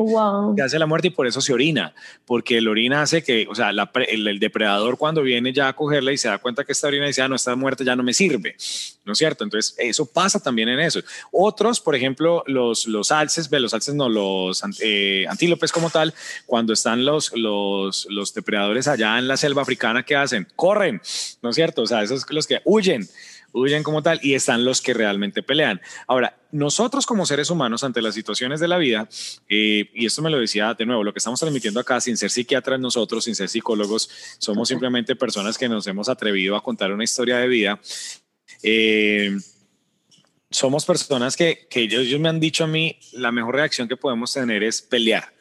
[0.55, 1.93] Se hace la muerta y por eso se orina,
[2.25, 6.17] porque el orina hace que, o sea, el, depredador cuando viene ya a cogerla y
[6.17, 8.55] se da cuenta que está orina dice, ah, no, está muerta, ya no me sirve,
[9.05, 9.43] ¿no es cierto?
[9.43, 10.99] Entonces, eso pasa también en eso.
[11.31, 16.13] Otros, por ejemplo, los, los alces, los alces no, los eh, antílopes como tal,
[16.45, 20.47] cuando están los, los, los depredadores allá en la selva africana, ¿qué hacen?
[20.55, 21.01] Corren,
[21.41, 21.83] ¿no es cierto?
[21.83, 23.07] O sea, esos los que huyen
[23.53, 25.81] huyen como tal y están los que realmente pelean.
[26.07, 29.07] Ahora, nosotros como seres humanos ante las situaciones de la vida,
[29.47, 32.31] eh, y esto me lo decía de nuevo, lo que estamos transmitiendo acá sin ser
[32.31, 34.09] psiquiatras nosotros, sin ser psicólogos,
[34.39, 37.79] somos simplemente personas que nos hemos atrevido a contar una historia de vida.
[38.63, 39.37] Eh,
[40.49, 44.33] somos personas que, que ellos me han dicho a mí, la mejor reacción que podemos
[44.33, 45.38] tener es pelear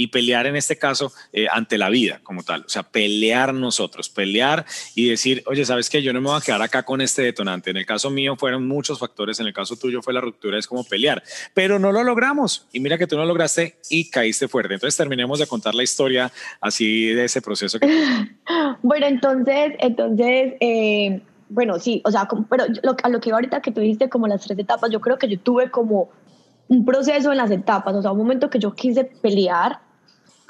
[0.00, 2.62] y pelear en este caso eh, ante la vida como tal.
[2.62, 6.02] O sea, pelear nosotros, pelear y decir, oye, ¿sabes qué?
[6.02, 7.68] Yo no me voy a quedar acá con este detonante.
[7.68, 10.66] En el caso mío fueron muchos factores, en el caso tuyo fue la ruptura, es
[10.66, 12.66] como pelear, pero no lo logramos.
[12.72, 14.72] Y mira que tú no lograste y caíste fuerte.
[14.72, 16.32] Entonces terminemos de contar la historia
[16.62, 17.78] así de ese proceso.
[17.78, 17.86] Que...
[18.82, 20.54] bueno, entonces, entonces...
[20.60, 21.20] Eh,
[21.52, 22.64] bueno, sí, o sea, pero
[23.02, 25.28] a lo que iba ahorita que tú dijiste como las tres etapas, yo creo que
[25.28, 26.08] yo tuve como
[26.70, 29.80] un proceso en las etapas, o sea, un momento que yo quise pelear,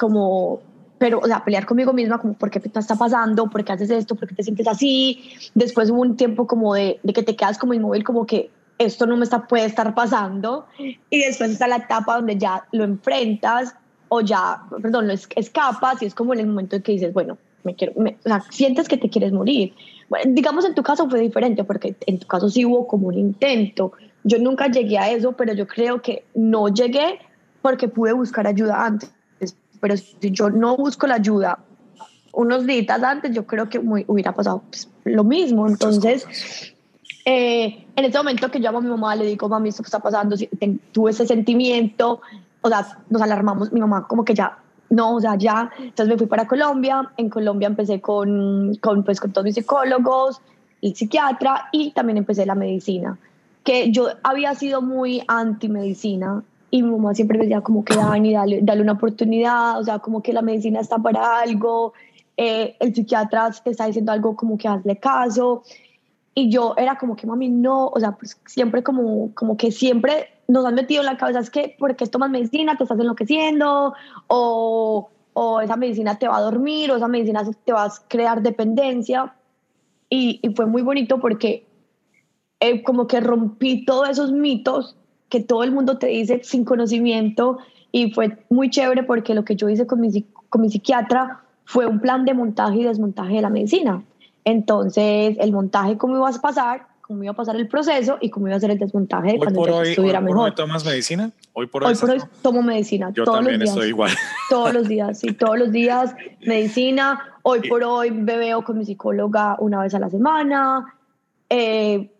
[0.00, 0.62] como,
[0.96, 3.50] pero, o sea, pelear conmigo misma, como, ¿por qué te está pasando?
[3.50, 4.14] ¿Por qué haces esto?
[4.14, 5.22] ¿Por qué te sientes así?
[5.54, 9.06] Después hubo un tiempo como de, de que te quedas como inmóvil, como que esto
[9.06, 10.64] no me está, puede estar pasando.
[11.10, 13.74] Y después está la etapa donde ya lo enfrentas
[14.08, 17.36] o ya, perdón, lo escapas y es como en el momento en que dices, bueno,
[17.62, 19.74] me quiero, o sea, sientes que te quieres morir.
[20.08, 23.18] Bueno, digamos en tu caso fue diferente porque en tu caso sí hubo como un
[23.18, 23.92] intento,
[24.24, 27.18] yo nunca llegué a eso, pero yo creo que no llegué
[27.60, 29.12] porque pude buscar ayuda antes.
[29.80, 31.58] Pero si yo no busco la ayuda
[32.32, 35.66] unos días antes, yo creo que hubiera pasado pues, lo mismo.
[35.66, 36.74] Entonces,
[37.24, 40.36] eh, en ese momento que llamo a mi mamá, le digo, mami, esto está pasando,
[40.92, 42.20] tuve ese sentimiento,
[42.60, 44.58] o sea, nos alarmamos, mi mamá como que ya,
[44.90, 49.20] no, o sea, ya, entonces me fui para Colombia, en Colombia empecé con, con, pues,
[49.20, 50.40] con todos mis psicólogos,
[50.82, 53.18] y psiquiatra, y también empecé la medicina
[53.64, 58.32] que yo había sido muy anti-medicina y mi mamá siempre me decía como que Dani,
[58.32, 61.92] dale, dale una oportunidad, o sea, como que la medicina está para algo,
[62.36, 65.62] eh, el psiquiatra te está diciendo algo como que hazle caso.
[66.34, 70.28] Y yo era como que mami, no, o sea, pues siempre como, como que siempre
[70.48, 73.94] nos han metido en la cabeza es que porque tomas medicina te estás enloqueciendo
[74.28, 78.42] o, o esa medicina te va a dormir o esa medicina te va a crear
[78.42, 79.34] dependencia.
[80.08, 81.66] Y, y fue muy bonito porque
[82.60, 84.96] eh, como que rompí todos esos mitos
[85.30, 87.58] que todo el mundo te dice sin conocimiento
[87.92, 91.86] y fue muy chévere porque lo que yo hice con mi, con mi psiquiatra fue
[91.86, 94.02] un plan de montaje y desmontaje de la medicina.
[94.44, 98.48] Entonces, el montaje, cómo iba a pasar, cómo iba a pasar el proceso y cómo
[98.48, 101.30] iba a ser el desmontaje hoy cuando por hoy, estuviera hoy por Hoy tomas medicina?
[101.52, 103.12] Hoy por hoy, hoy, tomo medicina.
[103.14, 104.10] Yo todos también los días, estoy igual.
[104.50, 106.14] Todos los días, sí, todos los días
[106.44, 107.20] medicina.
[107.42, 110.94] Hoy por hoy me veo con mi psicóloga una vez a la semana.
[111.48, 112.10] Eh,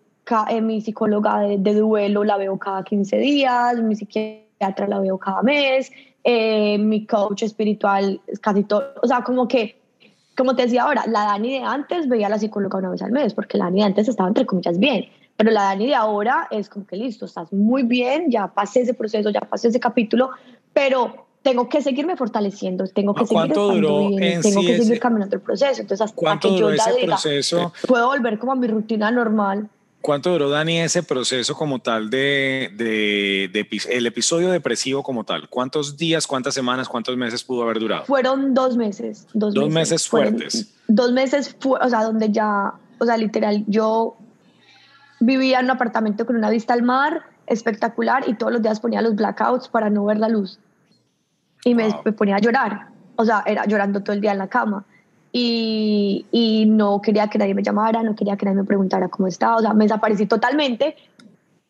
[0.48, 5.42] eh, mi psicóloga de, duelo la veo cada 15 días, mi psiquiatra la veo cada
[5.42, 5.90] mes,
[6.24, 9.76] eh, mi coach espiritual casi todo, o sea, como que,
[10.36, 13.12] como te decía ahora, la Dani de antes veía a la psicóloga una vez al
[13.12, 16.48] mes, porque la Dani de antes estaba entre comillas bien, pero la Dani de ahora
[16.50, 20.30] es como que listo, estás muy bien, ya pasé ese proceso, ya pasé ese capítulo,
[20.72, 25.42] pero tengo que seguirme fortaleciendo, tengo que seguir duró bien, tengo que seguir caminando el
[25.42, 25.80] proceso.
[25.80, 27.72] Entonces, hasta que yo ya diga, proceso?
[27.88, 29.68] puedo volver como a mi rutina normal.
[30.02, 35.48] ¿Cuánto duró, Dani, ese proceso como tal de, de, el episodio depresivo como tal?
[35.50, 38.06] ¿Cuántos días, cuántas semanas, cuántos meses pudo haber durado?
[38.06, 39.26] Fueron dos meses.
[39.34, 40.72] Dos, meses, fuertes.
[40.88, 44.16] dos meses, o sea, donde ya, o sea, literal, yo
[45.20, 49.02] vivía en un apartamento con una vista al mar espectacular y todos los días ponía
[49.02, 50.58] los blackouts para no ver la luz.
[51.62, 52.88] Y me, me ponía a llorar.
[53.16, 54.86] O sea, era llorando todo el día en la cama
[55.32, 59.28] y, y, no quería que nadie me llamara, no quería que nadie me preguntara cómo
[59.28, 60.96] estaba, o sea, me desaparecí totalmente,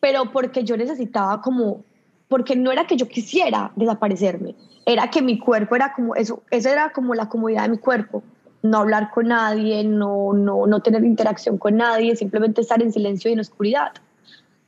[0.01, 1.85] pero porque yo necesitaba como,
[2.29, 4.55] porque no era que yo quisiera desaparecerme,
[4.87, 8.23] era que mi cuerpo era como, eso, esa era como la comodidad de mi cuerpo,
[8.63, 13.31] no hablar con nadie, no, no, no tener interacción con nadie, simplemente estar en silencio
[13.31, 13.93] y en oscuridad.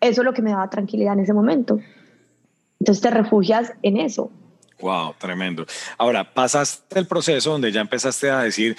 [0.01, 1.79] Eso es lo que me daba tranquilidad en ese momento.
[2.81, 4.31] Entonces te refugias en eso.
[4.83, 5.65] Wow, tremendo.
[5.97, 8.77] Ahora, pasaste el proceso donde ya empezaste a decir,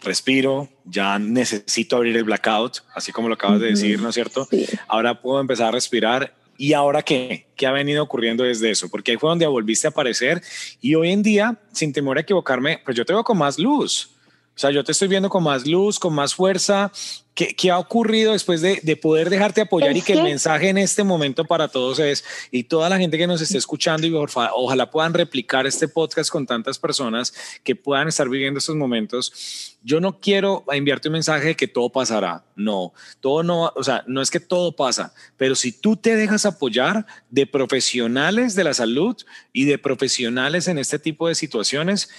[0.00, 4.48] respiro, ya necesito abrir el blackout, así como lo acabas de decir, ¿no es cierto?
[4.86, 6.32] Ahora puedo empezar a respirar.
[6.56, 7.48] ¿Y ahora qué?
[7.56, 8.88] ¿Qué ha venido ocurriendo desde eso?
[8.88, 10.40] Porque ahí fue donde volviste a aparecer
[10.80, 14.10] y hoy en día, sin temor a equivocarme, pues yo te veo con más luz.
[14.56, 16.92] O sea, yo te estoy viendo con más luz, con más fuerza.
[17.34, 20.76] ¿Qué, qué ha ocurrido después de, de poder dejarte apoyar y que, el mensaje en
[20.76, 24.90] este momento para todos es, y toda la gente que nos esté escuchando, y ojalá
[24.90, 27.32] puedan replicar este podcast con tantas personas
[27.62, 29.78] que puedan estar viviendo estos momentos.
[29.82, 32.44] Yo no quiero enviarte un mensaje de que todo pasará.
[32.56, 36.44] No, todo no, o sea, no es que todo pasa, pero si tú te dejas
[36.44, 39.16] apoyar de profesionales de la salud
[39.54, 42.10] y de profesionales en este tipo de situaciones,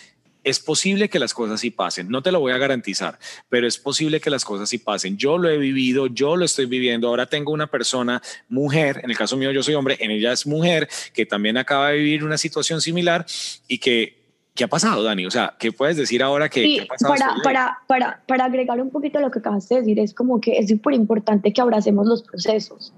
[0.43, 2.09] es posible que las cosas sí pasen.
[2.09, 5.17] No te lo voy a garantizar, pero es posible que las cosas sí pasen.
[5.17, 7.07] Yo lo he vivido, yo lo estoy viviendo.
[7.07, 10.47] Ahora tengo una persona, mujer, en el caso mío yo soy hombre, en ella es
[10.47, 13.25] mujer, que también acaba de vivir una situación similar
[13.67, 14.21] y que
[14.53, 15.25] ¿Qué ha pasado, Dani?
[15.25, 19.21] O sea, ¿qué puedes decir ahora que, Para, para, para, para agregar un poquito a
[19.21, 22.91] lo que acabas de decir, es como que es súper importante que abracemos los procesos.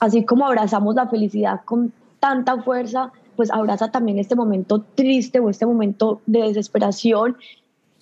[0.00, 5.50] Así como abrazamos la felicidad con tanta fuerza, pues abraza también este momento triste o
[5.50, 7.36] este momento de desesperación.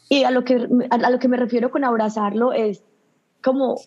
[0.09, 2.83] Y a lo que, a lo que me refiero con abrazarlo es
[3.43, 3.81] como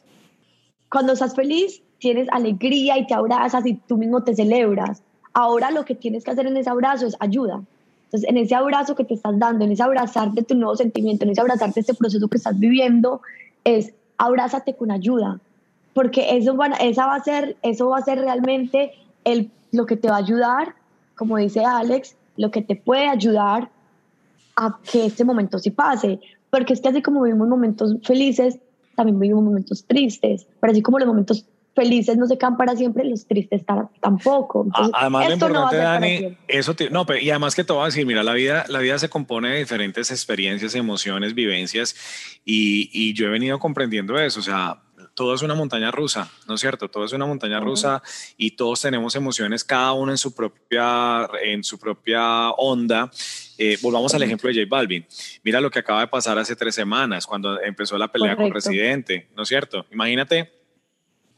[0.89, 5.01] cuando estás feliz, tienes alegría y te abrazas y tú mismo te celebras.
[5.33, 7.62] Ahora lo que tienes que hacer en ese abrazo es ayuda.
[8.05, 11.25] Entonces, en ese abrazo que te estás dando, en ese abrazar de tu nuevo sentimiento,
[11.25, 13.21] en ese abrazar de este proceso que estás viviendo,
[13.65, 15.39] es abrázate con ayuda,
[15.93, 18.93] porque eso, esa va a ser, eso va a ser realmente
[19.25, 20.75] el, lo que te va a ayudar
[21.17, 23.69] como dice Alex, lo que te puede ayudar
[24.56, 26.19] a que este momento sí pase.
[26.49, 28.60] Porque es que así como vivimos momentos felices,
[28.95, 30.47] también vivimos momentos tristes.
[30.62, 33.63] Pero así como los momentos felices no se quedan para siempre, los tristes
[34.01, 34.65] tampoco.
[34.93, 38.23] además, lo importante, Dani, eso no, pero, y además que te voy a decir, mira,
[38.23, 41.95] la vida, la vida se compone de diferentes experiencias, emociones, vivencias,
[42.43, 44.39] y, y yo he venido comprendiendo eso.
[44.39, 44.82] O sea,
[45.17, 46.89] todo es una montaña rusa, ¿no es cierto?
[46.89, 48.03] Todo es una montaña rusa
[48.38, 53.10] y todos tenemos emociones, cada uno en su propia, en su propia onda.
[53.58, 55.08] Eh, volvamos al ejemplo de J Balvin.
[55.41, 59.27] Mira lo que acaba de pasar hace tres semanas cuando empezó la pelea con Residente,
[59.36, 59.88] ¿no es cierto?
[59.91, 60.57] Imagínate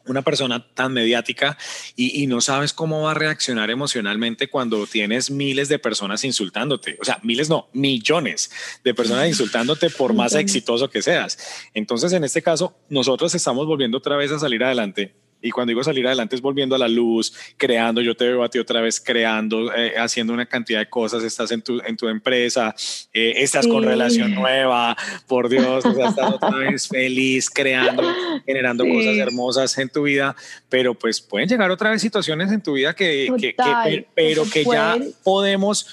[0.09, 1.57] una persona tan mediática
[1.95, 6.97] y, no sabes cómo va a reaccionar emocionalmente cuando tienes miles de personas insultándote.
[7.01, 8.51] O sea, miles no, millones
[8.83, 11.37] de personas insultándote por más exitoso que seas.
[11.73, 15.83] Entonces, en este caso, nosotros estamos volviendo otra vez a salir adelante y cuando digo
[15.83, 18.99] salir adelante es volviendo a la luz, creando, yo te veo a ti otra vez
[18.99, 22.75] creando, eh, haciendo una cantidad de cosas, estás en tu, en tu empresa,
[23.13, 24.97] eh, estás con relación nueva,
[25.27, 28.03] por Dios, estás otra vez feliz, creando,
[28.45, 30.35] generando cosas hermosas en tu vida,
[30.67, 34.65] pero pues pueden llegar otra vez situaciones en tu vida que, que, que pero que
[34.65, 35.87] ya podemos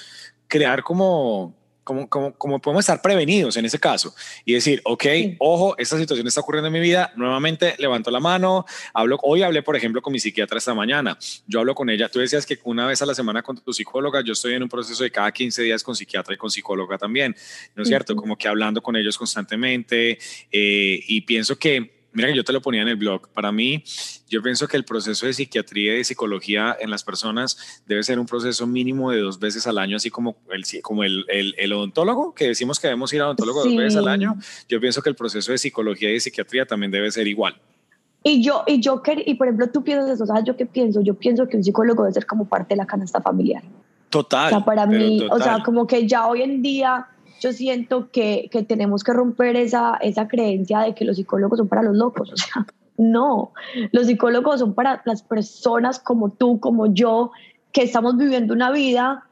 [0.48, 1.54] crear como
[1.86, 4.12] como, como, podemos estar prevenidos en ese caso
[4.44, 5.04] y decir, ok,
[5.38, 9.62] ojo, esta situación está ocurriendo en mi vida, nuevamente levanto la mano, hablo, hoy hablé,
[9.62, 12.88] por ejemplo, con mi psiquiatra esta mañana, yo hablo con ella, tú decías que una
[12.88, 15.62] vez a la semana con tu psicóloga, yo estoy en un proceso de cada 15
[15.62, 17.36] días con psiquiatra y con psicóloga también,
[17.76, 18.16] ¿no es cierto?
[18.16, 20.18] Como que hablando con ellos constantemente
[20.50, 23.28] eh, y pienso que Mira que yo te lo ponía en el blog.
[23.28, 23.84] Para mí,
[24.30, 28.18] yo pienso que el proceso de psiquiatría y de psicología en las personas debe ser
[28.18, 32.32] un proceso mínimo de dos veces al año, así como el, como el, el, odontólogo,
[32.34, 34.34] que decimos que debemos ir al odontólogo dos veces al año.
[34.66, 37.60] Yo pienso que el proceso de psicología y de psiquiatría también debe ser igual.
[38.22, 40.44] Y yo, y yo, y por ejemplo, tú piensas eso, ¿sabes?
[40.44, 41.02] Yo qué pienso?
[41.02, 43.62] Yo pienso que un psicólogo debe ser como parte de la canasta familiar.
[44.08, 44.46] Total.
[44.46, 47.08] O sea, para mí, o sea, como que ya hoy en día
[47.46, 51.68] yo siento que, que, tenemos que romper esa, esa creencia de que los psicólogos son
[51.68, 52.30] para los locos.
[52.32, 52.66] O sea,
[52.98, 53.52] no,
[53.92, 57.30] los psicólogos son para las personas como tú, como yo,
[57.72, 59.24] que estamos viviendo una vida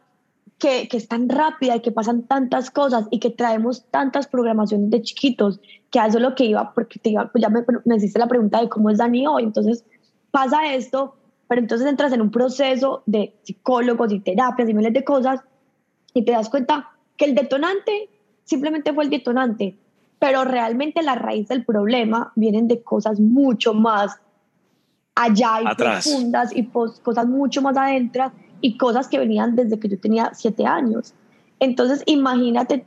[0.59, 4.91] que, que, es tan rápida y que pasan tantas cosas y que traemos tantas programaciones
[4.91, 7.97] de chiquitos, que eso es lo que iba, porque te iba, pues ya me, me
[7.97, 9.85] hiciste la pregunta de cómo es Dani hoy, entonces
[10.31, 11.17] pasa esto,
[11.49, 15.41] pero entonces entras en un proceso de psicólogos y terapias y miles de cosas
[16.13, 18.09] y te das cuenta que el detonante
[18.45, 19.77] simplemente fue el detonante,
[20.19, 24.19] pero realmente la raíz del problema vienen de cosas mucho más
[25.15, 29.99] allá y profundas y cosas mucho más adentro y cosas que venían desde que yo
[29.99, 31.15] tenía siete años.
[31.61, 32.85] Entonces, imagínate,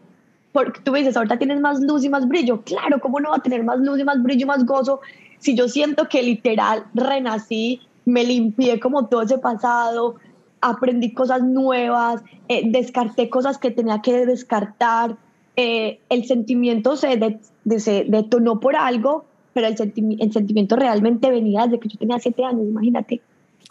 [0.51, 2.61] porque tú dices, ahorita tienes más luz y más brillo.
[2.63, 4.99] Claro, ¿cómo no va a tener más luz y más brillo y más gozo
[5.39, 10.15] si yo siento que literal renací, me limpié como todo ese pasado,
[10.61, 15.17] aprendí cosas nuevas, eh, descarté cosas que tenía que descartar,
[15.55, 17.39] eh, el sentimiento se,
[17.77, 19.75] se, detonó por algo, pero el,
[20.19, 23.21] el, sentimiento realmente venía desde que yo tenía siete años, imagínate.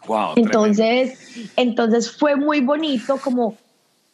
[0.07, 3.55] Wow, entonces, entonces fue muy bonito como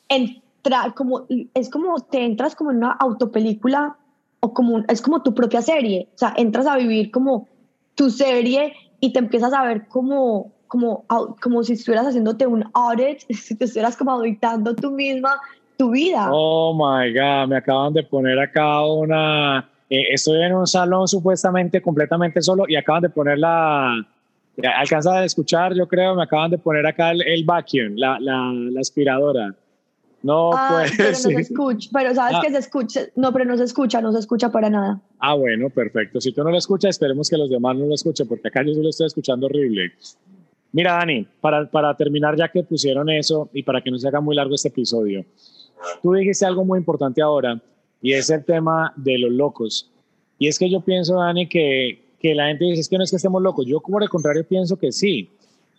[0.08, 3.96] entrar, como, es como te entras como en una autopelícula
[4.40, 7.48] o como, es como tu propia serie, o sea, entras a vivir como
[7.94, 11.04] tu serie y te empiezas a ver como como,
[11.42, 15.38] como si estuvieras haciéndote un audit, si te estuvieras como auditando tú misma
[15.76, 16.30] tu vida.
[16.32, 19.68] Oh my God, me acaban de poner acá una.
[19.90, 24.02] Eh, estoy en un salón supuestamente completamente solo y acaban de poner la.
[24.78, 28.80] Alcanza a escuchar, yo creo, me acaban de poner acá el, vacuum, la, la, la
[28.80, 29.54] aspiradora.
[30.22, 30.92] No, pues.
[30.96, 32.40] Pero no se escucha, pero sabes ah.
[32.42, 35.00] que se escucha, no, pero no se escucha, no se escucha para nada.
[35.18, 36.18] Ah, bueno, perfecto.
[36.20, 38.72] Si tú no lo escuchas, esperemos que los demás no lo escuchen, porque acá yo
[38.80, 39.92] lo estoy escuchando horrible.
[40.72, 44.20] Mira, Dani, para, para terminar, ya que pusieron eso y para que no se haga
[44.20, 45.24] muy largo este episodio,
[46.02, 47.60] tú dijiste algo muy importante ahora
[48.00, 49.90] y es el tema de los locos.
[50.38, 53.10] Y es que yo pienso, Dani, que, que la gente dice es que no es
[53.10, 53.66] que estemos locos.
[53.66, 55.28] Yo, como de contrario, pienso que sí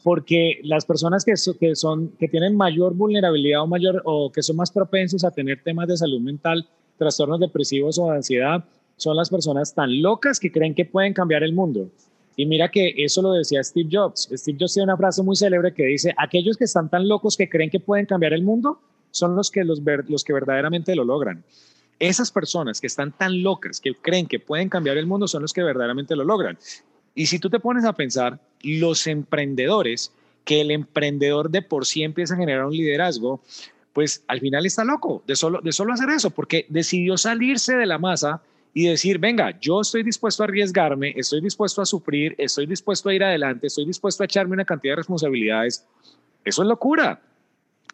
[0.04, 4.58] porque las personas que, que, son, que tienen mayor vulnerabilidad o, mayor, o que son
[4.58, 6.68] más propensos a tener temas de salud mental,
[6.98, 8.64] trastornos depresivos o de ansiedad,
[8.98, 11.90] son las personas tan locas que creen que pueden cambiar el mundo.
[12.36, 14.30] Y mira que eso lo decía Steve Jobs.
[14.34, 17.50] Steve Jobs tiene una frase muy célebre que dice, aquellos que están tan locos que
[17.50, 18.80] creen que pueden cambiar el mundo
[19.12, 21.44] son los que, los, los que verdaderamente lo logran.
[22.00, 25.54] Esas personas que están tan locas que creen que pueden cambiar el mundo son los
[25.54, 26.58] que verdaderamente lo logran.
[27.16, 30.12] Y si tú te pones a pensar, los emprendedores,
[30.44, 33.42] que el emprendedor de por sí empieza a generar un liderazgo,
[33.94, 37.86] pues al final está loco de solo, de solo hacer eso, porque decidió salirse de
[37.86, 38.42] la masa
[38.74, 43.14] y decir, venga, yo estoy dispuesto a arriesgarme, estoy dispuesto a sufrir, estoy dispuesto a
[43.14, 45.86] ir adelante, estoy dispuesto a echarme una cantidad de responsabilidades.
[46.44, 47.22] Eso es locura.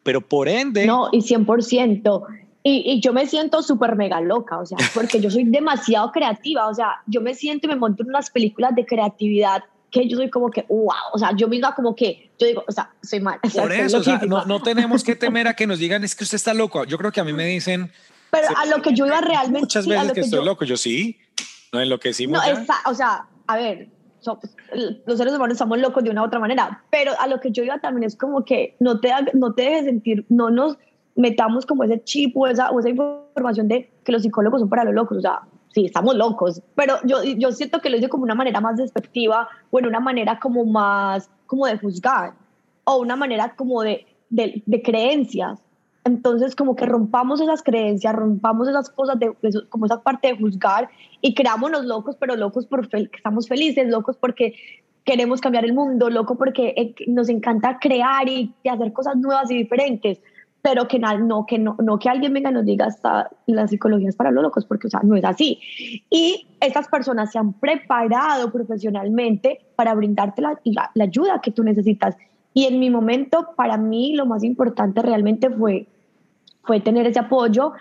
[0.03, 0.86] Pero por ende...
[0.86, 2.25] No, y 100%.
[2.63, 6.73] Y, yo me siento súper mega loca, o sea, porque yo soy demasiado creativa, o
[6.73, 10.30] sea, yo me siento y me monto en unas películas de creatividad que yo soy
[10.30, 13.39] como que, wow, o sea, yo misma como que, yo digo, o sea, soy mal.
[13.39, 16.23] Por eso, o sea, no, no, tenemos que temer a que nos digan, es que
[16.23, 16.84] usted está loco.
[16.84, 17.91] Yo creo que a mí me dicen...
[18.32, 19.61] Pero a lo que yo iba realmente...
[19.61, 21.17] Muchas veces que, estoy loco, yo sí,
[21.73, 22.27] no en lo que sí.
[22.27, 22.39] No,
[22.86, 23.89] o sea, a ver,
[25.05, 27.63] los seres humanos estamos locos de una u otra manera, pero a lo que yo
[27.63, 30.77] iba también es como que no te, no te dejes sentir, no nos
[31.15, 34.84] metamos como ese chip o esa, o esa información de que los psicólogos son para
[34.84, 35.41] los locos, o sea,
[35.73, 39.47] sí, estamos locos, pero yo, yo siento que lo hice como una manera más despectiva
[39.71, 42.34] o en una manera como más, como de juzgar,
[42.84, 45.59] o una manera como de, de, de creencias.
[46.10, 49.32] Entonces, como que rompamos esas creencias, rompamos esas cosas, de,
[49.70, 50.89] como esa parte de juzgar
[51.22, 54.55] y creámonos locos, pero locos porque estamos felices, locos porque
[55.05, 59.55] queremos cambiar el mundo, locos porque eh, nos encanta crear y hacer cosas nuevas y
[59.55, 60.20] diferentes
[60.62, 64.10] pero que no, que no, no que alguien venga y nos diga hasta la psicología
[64.10, 65.60] es para los locos, porque o sea, no es así.
[66.10, 70.60] Y estas personas se han preparado profesionalmente para brindarte la,
[70.93, 72.16] la, ayuda que tú necesitas.
[72.53, 75.88] Y en mi momento, para mí, lo más importante realmente fue,
[76.64, 77.74] fue tener ese apoyo.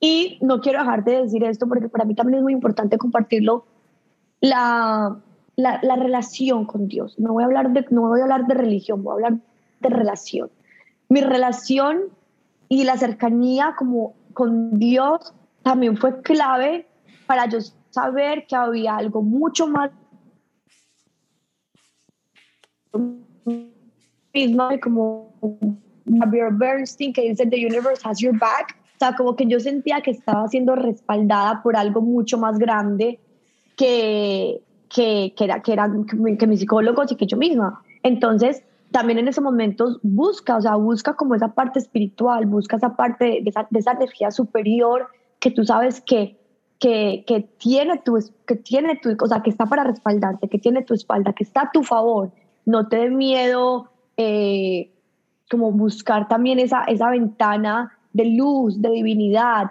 [0.00, 3.64] Y no quiero dejar de decir esto, porque para mí también es muy importante compartirlo,
[4.40, 5.18] la,
[5.56, 7.18] la, la relación con Dios.
[7.18, 9.40] No voy, a hablar de, no voy a hablar de religión, voy a hablar
[9.80, 10.50] de relación
[11.08, 12.04] mi relación
[12.68, 16.86] y la cercanía como con Dios también fue clave
[17.26, 17.58] para yo
[17.90, 19.90] saber que había algo mucho más
[24.82, 25.34] como
[26.18, 30.00] Javier Bernstein que dice The universe has your back o sea como que yo sentía
[30.00, 33.18] que estaba siendo respaldada por algo mucho más grande
[33.76, 39.18] que que, que era que eran que mis psicólogos y que yo misma entonces también
[39.18, 43.50] en esos momentos busca, o sea, busca como esa parte espiritual, busca esa parte de
[43.50, 45.08] esa, de esa energía superior
[45.40, 46.38] que tú sabes que,
[46.78, 50.82] que, que, tiene tu, que tiene tu, o sea, que está para respaldarte, que tiene
[50.82, 52.32] tu espalda, que está a tu favor.
[52.64, 54.90] No te dé miedo eh,
[55.50, 59.70] como buscar también esa, esa ventana de luz, de divinidad,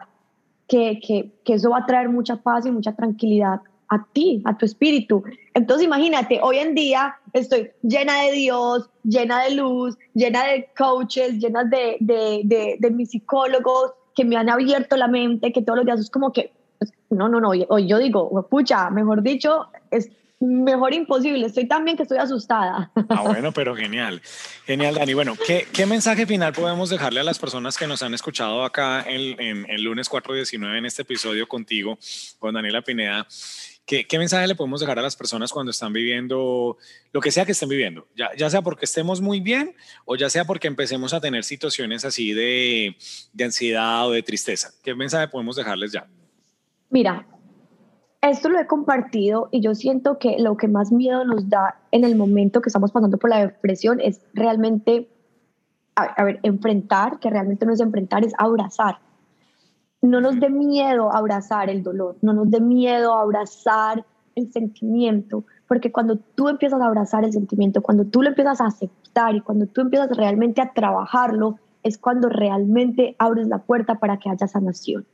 [0.68, 4.58] que, que, que eso va a traer mucha paz y mucha tranquilidad a ti, a
[4.58, 5.24] tu espíritu.
[5.54, 11.40] Entonces imagínate, hoy en día estoy llena de Dios, llena de luz, llena de coaches,
[11.40, 15.86] llena de, de, de, mis psicólogos que me han abierto la mente, que todos los
[15.86, 20.10] días es como que, pues, no, no, no, hoy yo digo, pucha, mejor dicho, es
[20.40, 22.92] mejor imposible, estoy tan bien que estoy asustada.
[23.10, 24.22] Ah, bueno, pero genial,
[24.66, 25.14] genial, Dani.
[25.14, 29.04] Bueno, ¿qué, ¿qué, mensaje final podemos dejarle a las personas que nos han escuchado acá
[29.08, 31.98] en, en, en lunes 4.19 en este episodio contigo,
[32.40, 33.28] con Daniela Pineda?
[33.88, 36.78] ¿Qué, mensaje le podemos dejar a las personas cuando están viviendo
[37.14, 38.06] lo que sea que estén viviendo?
[38.18, 42.04] Ya, ya sea porque estemos muy bien o ya sea porque empecemos a tener situaciones
[42.04, 42.98] así de,
[43.32, 44.74] de ansiedad o de tristeza.
[44.84, 46.06] ¿Qué mensaje podemos dejarles ya?
[46.90, 47.26] Mira,
[48.22, 52.04] esto lo he compartido y yo siento que lo que más miedo nos da en
[52.04, 55.10] el momento que estamos pasando por la depresión es realmente,
[55.96, 59.00] a ver, enfrentar, que realmente no es enfrentar, es abrazar
[60.02, 64.06] no nos dé miedo abrazar el dolor, no nos dé miedo abrazar
[64.36, 68.68] el sentimiento, porque cuando tú empiezas a abrazar el sentimiento, cuando tú lo empiezas a
[68.68, 74.18] aceptar y cuando tú empiezas realmente a trabajarlo, es cuando realmente abres la puerta para
[74.18, 75.06] que haya sanación.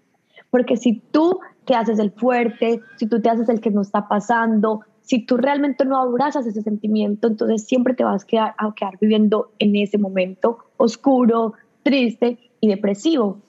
[0.49, 4.07] Porque si tú te haces el fuerte, si tú te haces el que no está
[4.07, 8.73] pasando, si tú realmente no abrazas ese sentimiento, entonces siempre te vas a quedar, a
[8.73, 11.53] quedar viviendo en ese momento oscuro,
[11.83, 13.39] triste y depresivo.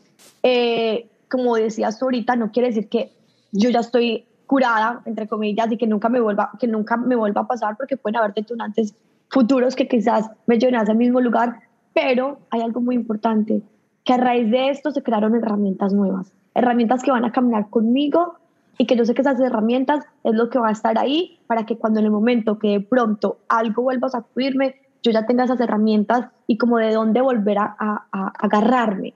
[0.43, 3.13] Eh, como decías tú ahorita, no quiere decir que
[3.53, 7.43] yo ya estoy curada, entre comillas, y que nunca me vuelva, que nunca me vuelva
[7.43, 8.95] a pasar, porque pueden haber detonantes
[9.29, 11.61] futuros que quizás me lleven a ese mismo lugar,
[11.93, 13.63] pero hay algo muy importante,
[14.05, 18.37] que a raíz de esto se crearon herramientas nuevas, herramientas que van a caminar conmigo
[18.79, 21.67] y que yo sé que esas herramientas es lo que va a estar ahí para
[21.67, 25.45] que cuando en el momento que de pronto algo vuelva a sacudirme, yo ya tenga
[25.45, 29.15] esas herramientas y como de dónde volver a, a agarrarme.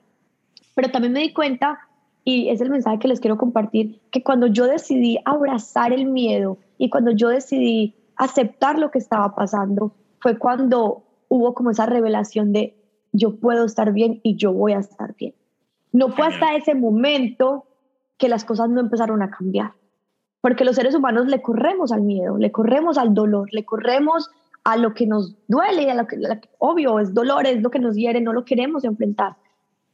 [0.74, 1.80] Pero también me di cuenta,
[2.24, 6.58] y es el mensaje que les quiero compartir, que cuando yo decidí abrazar el miedo
[6.76, 12.52] y cuando yo decidí aceptar lo que estaba pasando, fue cuando hubo como esa revelación
[12.52, 12.76] de
[13.12, 15.34] yo puedo estar bien y yo voy a estar bien.
[15.92, 17.64] No fue hasta ese momento
[18.18, 19.72] que las cosas no empezaron a cambiar.
[20.40, 24.30] Porque los seres humanos le corremos al miedo, le corremos al dolor, le corremos
[24.64, 26.18] a lo que nos duele, a lo que,
[26.58, 29.36] obvio, es dolor, es lo que nos hiere, no lo queremos enfrentar.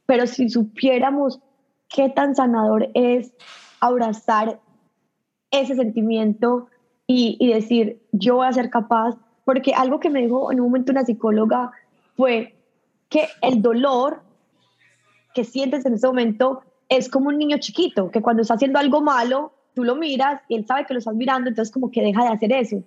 [0.05, 1.39] Pero si supiéramos
[1.87, 3.33] qué tan sanador es
[3.79, 4.59] abrazar
[5.49, 6.67] ese sentimiento
[7.07, 9.15] y, y decir, yo voy a ser capaz,
[9.45, 11.71] porque algo que me dijo en un momento una psicóloga
[12.15, 12.55] fue
[13.09, 14.21] que el dolor
[15.35, 19.01] que sientes en ese momento es como un niño chiquito, que cuando está haciendo algo
[19.01, 22.23] malo, tú lo miras y él sabe que lo estás mirando, entonces como que deja
[22.23, 22.83] de hacer eso.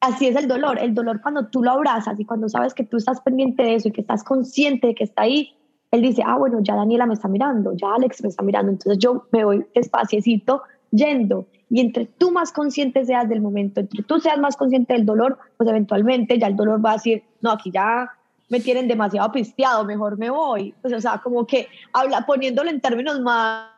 [0.00, 2.96] Así es el dolor, el dolor cuando tú lo abrazas y cuando sabes que tú
[2.96, 5.54] estás pendiente de eso y que estás consciente de que está ahí,
[5.90, 8.98] él dice, ah, bueno, ya Daniela me está mirando, ya Alex me está mirando, entonces
[8.98, 11.48] yo me voy despaciecito yendo.
[11.68, 15.38] Y entre tú más consciente seas del momento, entre tú seas más consciente del dolor,
[15.56, 18.10] pues eventualmente ya el dolor va a decir, no, aquí ya
[18.50, 20.74] me tienen demasiado pisteado, mejor me voy.
[20.82, 23.70] Pues, o sea, como que habla, poniéndolo en términos más,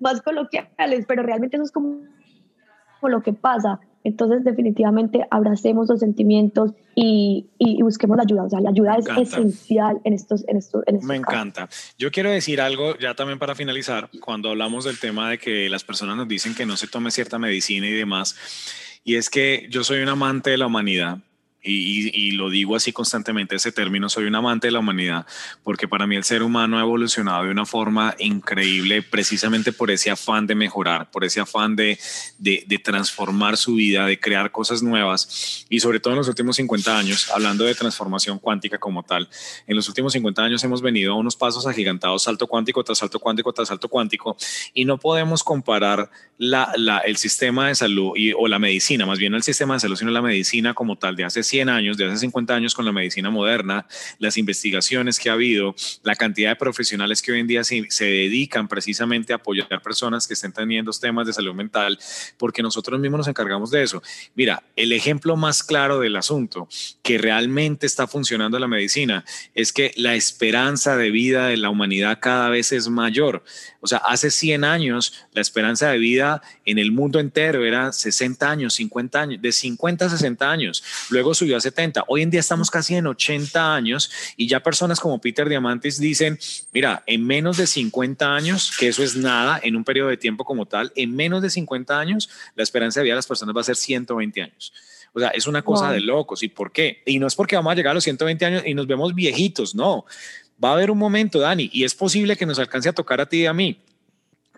[0.00, 1.98] más coloquiales, pero realmente eso es como,
[3.02, 3.78] lo que pasa.
[4.04, 8.44] Entonces, definitivamente, abracemos los sentimientos y, y, busquemos la ayuda.
[8.44, 11.68] O sea, la ayuda es esencial en estos, en estos, en Me encanta.
[11.98, 15.82] Yo quiero decir algo ya también para finalizar, cuando hablamos del tema de que las
[15.82, 18.36] personas nos dicen que no se tome cierta medicina y demás,
[19.02, 21.18] y es que yo soy un amante de la humanidad
[21.62, 25.26] y, lo digo así constantemente, ese término, soy un amante de la humanidad,
[25.64, 30.10] porque para mí el ser humano ha evolucionado de una forma increíble precisamente por ese
[30.10, 31.98] afán de mejorar, por ese afán de,
[32.38, 35.66] de, de transformar su vida, de crear cosas nuevas.
[35.68, 39.28] Y sobre todo en los últimos 50 años, hablando de transformación cuántica como tal,
[39.66, 43.18] en los últimos 50 años hemos venido a unos pasos agigantados, salto cuántico tras salto
[43.18, 44.36] cuántico tras salto cuántico,
[44.72, 49.18] y no podemos comparar la, la, el sistema de salud y, o la medicina, más
[49.18, 52.06] bien el sistema de salud, sino la medicina como tal de hace 100 años, de
[52.06, 53.86] hace 50 años con la medicina moderna,
[54.18, 58.68] las investigaciones que ha habido, la cantidad de profesionales que hoy en día se, dedican
[58.68, 61.98] precisamente a apoyar personas que estén teniendo temas de salud mental,
[62.38, 64.02] porque nosotros mismos nos encargamos de eso.
[64.34, 66.68] Mira, el ejemplo más claro del asunto
[67.02, 69.24] que realmente está funcionando la medicina
[69.54, 73.44] es que la esperanza de vida de la humanidad cada vez es mayor.
[73.80, 78.50] O sea, hace 100 años la esperanza de vida en el mundo entero era 60
[78.50, 80.82] años, 50 años, de 50 a 60 años.
[81.10, 82.04] Luego subió a 70.
[82.08, 86.38] Hoy en día estamos casi en 80 años y ya personas como Peter Diamantis dicen,
[86.72, 90.44] mira, en menos de 50 años, que eso es nada en un periodo de tiempo
[90.44, 93.60] como tal, en menos de 50 años la esperanza de vida de las personas va
[93.60, 94.72] a ser 120 años.
[95.12, 96.42] O sea, es una cosa de locos.
[96.42, 97.02] ¿Y por qué?
[97.06, 99.74] Y no es porque vamos a llegar a los 120 años y nos vemos viejitos,
[99.74, 100.04] no
[100.62, 103.28] va a haber un momento, Dani, y es posible que nos alcance a tocar a
[103.28, 103.78] ti y a mí,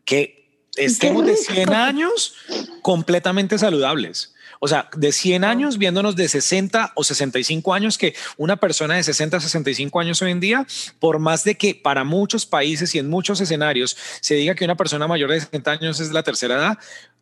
[0.04, 2.34] que estemos de 100 años
[2.82, 4.34] completamente saludables.
[4.60, 9.02] O sea, de 100 años viéndonos de 60 o 65 años, que una persona de
[9.02, 10.66] 60 a 65 años hoy en día,
[10.98, 14.76] por más de que para muchos países y en muchos escenarios se diga que una
[14.76, 16.78] persona mayor de 60 años es la tercera edad,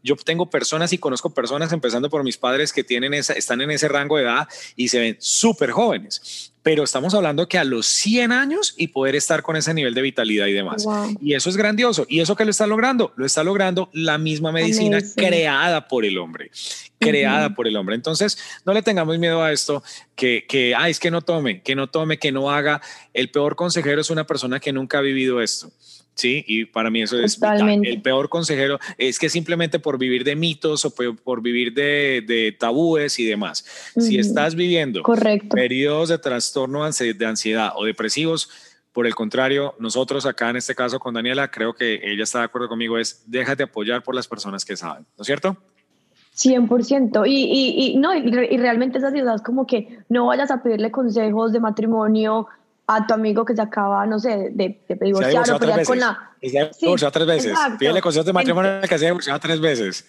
[0.06, 3.72] yo tengo personas y conozco personas, empezando por mis padres, que tienen esa, están en
[3.72, 6.52] ese rango de edad y se ven súper jóvenes.
[6.62, 10.02] Pero estamos hablando que a los 100 años y poder estar con ese nivel de
[10.02, 10.86] vitalidad y demás.
[11.20, 12.06] Y eso es grandioso.
[12.08, 13.12] ¿Y eso que lo está logrando?
[13.16, 16.50] Lo está logrando la misma medicina creada por el hombre.
[16.98, 17.94] Creada por el hombre.
[17.94, 19.82] Entonces, no le tengamos miedo a esto,
[20.16, 22.80] que, que, ay, es que no tome, que no tome, que no haga.
[23.12, 25.70] El peor consejero es una persona que nunca ha vivido esto.
[26.16, 27.38] Sí, y para mí eso es
[27.84, 28.78] el peor consejero.
[28.96, 33.66] Es que simplemente por vivir de mitos o por, vivir de, tabúes y demás.
[33.98, 35.02] Si estás viviendo
[35.50, 38.50] periodos de trastorno de ansiedad o depresivos,
[38.92, 42.44] por el contrario, nosotros acá en este caso con Daniela, creo que ella está de
[42.46, 45.54] acuerdo conmigo, es déjate apoyar por las personas que saben, ¿no es cierto?
[46.34, 47.26] 100%.
[47.26, 51.52] Y, y, y no, y, realmente esas ideas como que no vayas a pedirle consejos
[51.52, 52.46] de matrimonio
[52.86, 56.30] a tu amigo que se acaba, no sé, de, de divorciar o pelear con la...
[56.40, 57.58] Se ha divorciado tres veces.
[57.78, 60.06] Pídele consejos de matrimonio que se ha divorciado tres veces.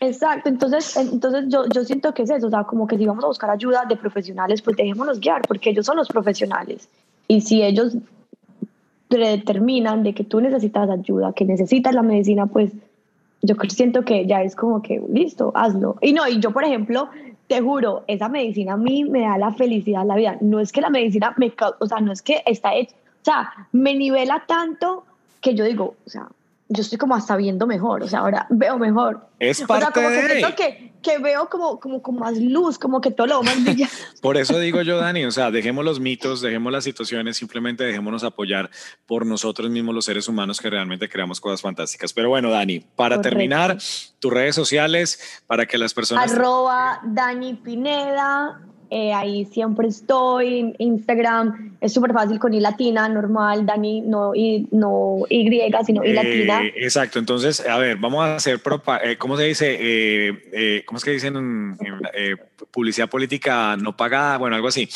[0.00, 3.22] Exacto, entonces, entonces yo, yo siento que es eso, o sea, como que si vamos
[3.22, 6.88] a buscar ayuda de profesionales, pues dejémonos guiar, porque ellos son los profesionales.
[7.28, 7.94] Y si ellos
[9.08, 12.72] determinan de que tú necesitas ayuda, que necesitas la medicina, pues
[13.42, 15.96] yo siento que ya es como que listo, hazlo.
[16.00, 17.08] Y no, y yo, por ejemplo,
[17.46, 20.36] te juro, esa medicina a mí me da la felicidad la vida.
[20.40, 23.52] No es que la medicina me, o sea, no es que está hecha, o sea,
[23.72, 25.04] me nivela tanto
[25.40, 26.28] que yo digo, o sea,
[26.72, 29.28] yo estoy como hasta viendo mejor, o sea, ahora veo mejor.
[29.38, 30.54] Es parte o sea, como de...
[30.56, 33.94] Que, que, veo como, como con más luz, como que todo lo más brillante.
[34.20, 38.24] por eso digo yo, Dani, o sea, dejemos los mitos, dejemos las situaciones, simplemente dejémonos
[38.24, 38.70] apoyar
[39.06, 42.12] por nosotros mismos los seres humanos que realmente creamos cosas fantásticas.
[42.12, 43.78] Pero bueno, Dani, para terminar,
[44.18, 46.32] tus redes sociales, para que las personas...
[46.32, 48.62] Arroba Dani Pineda,
[48.94, 54.68] eh, ahí siempre estoy, Instagram, es súper fácil con I latina, normal, Dani, no Y,
[54.70, 55.48] no y
[55.86, 56.60] sino I eh, latina.
[56.76, 58.60] Exacto, entonces, a ver, vamos a hacer,
[59.02, 60.82] eh, ¿cómo se dice?
[60.84, 61.74] ¿Cómo es que dicen
[62.70, 64.36] publicidad política no pagada?
[64.36, 64.86] Bueno, algo así,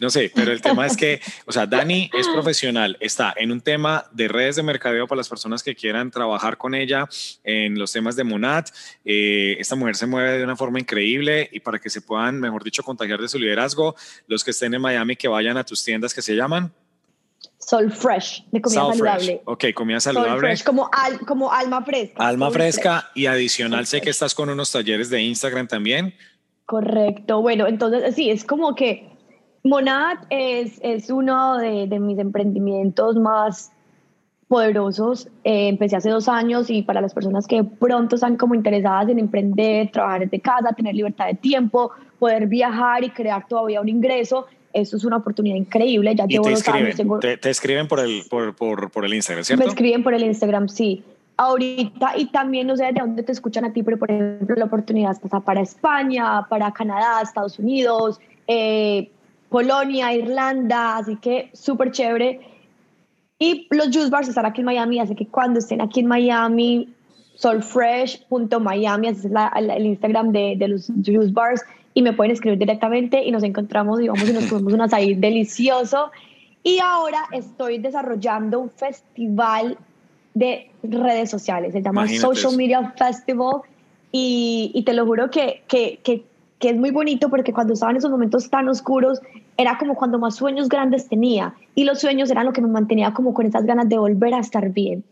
[0.00, 3.60] no sé, pero el tema es que, o sea, Dani es profesional, está en un
[3.60, 7.08] tema de redes de mercadeo para las personas que quieran trabajar con ella
[7.44, 8.70] en los temas de Monat.
[9.04, 12.82] esta mujer se mueve de una forma increíble y para que se puedan, mejor dicho,
[12.82, 13.94] contagiar de su liderazgo.
[14.26, 16.72] Los que estén en Miami, que vayan a tus tiendas que se llaman.
[17.58, 19.42] Soul Fresh, de comida saludable.
[19.44, 20.38] Ok, comida saludable.
[20.38, 20.90] Fresh, como,
[21.26, 22.26] como alma fresca.
[22.26, 26.14] Alma fresca y adicional sé que estás con unos talleres de Instagram también.
[26.66, 29.10] Correcto, bueno, entonces sí, es como que
[29.62, 33.70] Monad es, es uno de, de mis emprendimientos más
[34.48, 35.28] poderosos.
[35.44, 39.18] Eh, empecé hace dos años y para las personas que pronto están como interesadas en
[39.18, 44.46] emprender, trabajar desde casa, tener libertad de tiempo, poder viajar y crear todavía un ingreso,
[44.72, 46.14] eso es una oportunidad increíble.
[46.14, 46.96] Ya llevo dos años.
[47.20, 49.64] Te, escriben por el, por, por, por, el Instagram, ¿cierto?
[49.64, 51.04] Me escriben por el Instagram, sí.
[51.36, 54.66] Ahorita, y también no sé de dónde te escuchan a ti, pero por ejemplo, la
[54.66, 59.10] oportunidad está para España, para Canadá, Estados Unidos, eh,
[59.48, 62.40] Polonia, Irlanda, así que súper chévere.
[63.38, 66.88] Y los juice bars están aquí en Miami, así que cuando estén aquí en Miami,
[67.34, 71.62] solfresh.miami, ese es el Instagram de, de los juice bars
[71.94, 75.14] y me pueden escribir directamente y nos encontramos y vamos y nos comemos un azaí
[75.14, 76.10] delicioso.
[76.62, 79.78] Y ahora estoy desarrollando un festival
[80.34, 83.62] de redes sociales, se llama Social Media Festival
[84.10, 86.24] y, y, te lo juro que, que, que,
[86.58, 89.20] que es muy bonito porque cuando estaba en esos momentos tan oscuros
[89.56, 93.12] era como cuando más sueños grandes tenía y los sueños eran lo que me mantenía
[93.12, 95.04] como con esas ganas de volver a estar bien.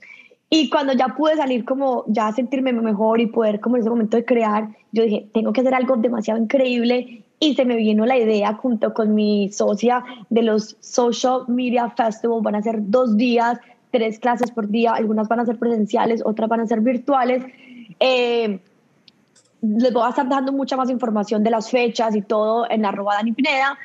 [0.55, 4.19] Y cuando ya pude salir como ya sentirme mejor y poder como en ese momento
[4.19, 8.19] de crear, yo dije, tengo que hacer algo demasiado increíble y se me vino la
[8.19, 12.43] idea junto con mi socia de los Social Media Festival.
[12.43, 13.59] Van a ser dos días,
[13.91, 17.45] tres clases por día, algunas van a ser presenciales, otras van a ser virtuales.
[17.99, 18.61] Eh,
[19.63, 23.15] les voy a estar dando mucha más información de las fechas y todo en arroba
[23.15, 23.79] Dani Pineda,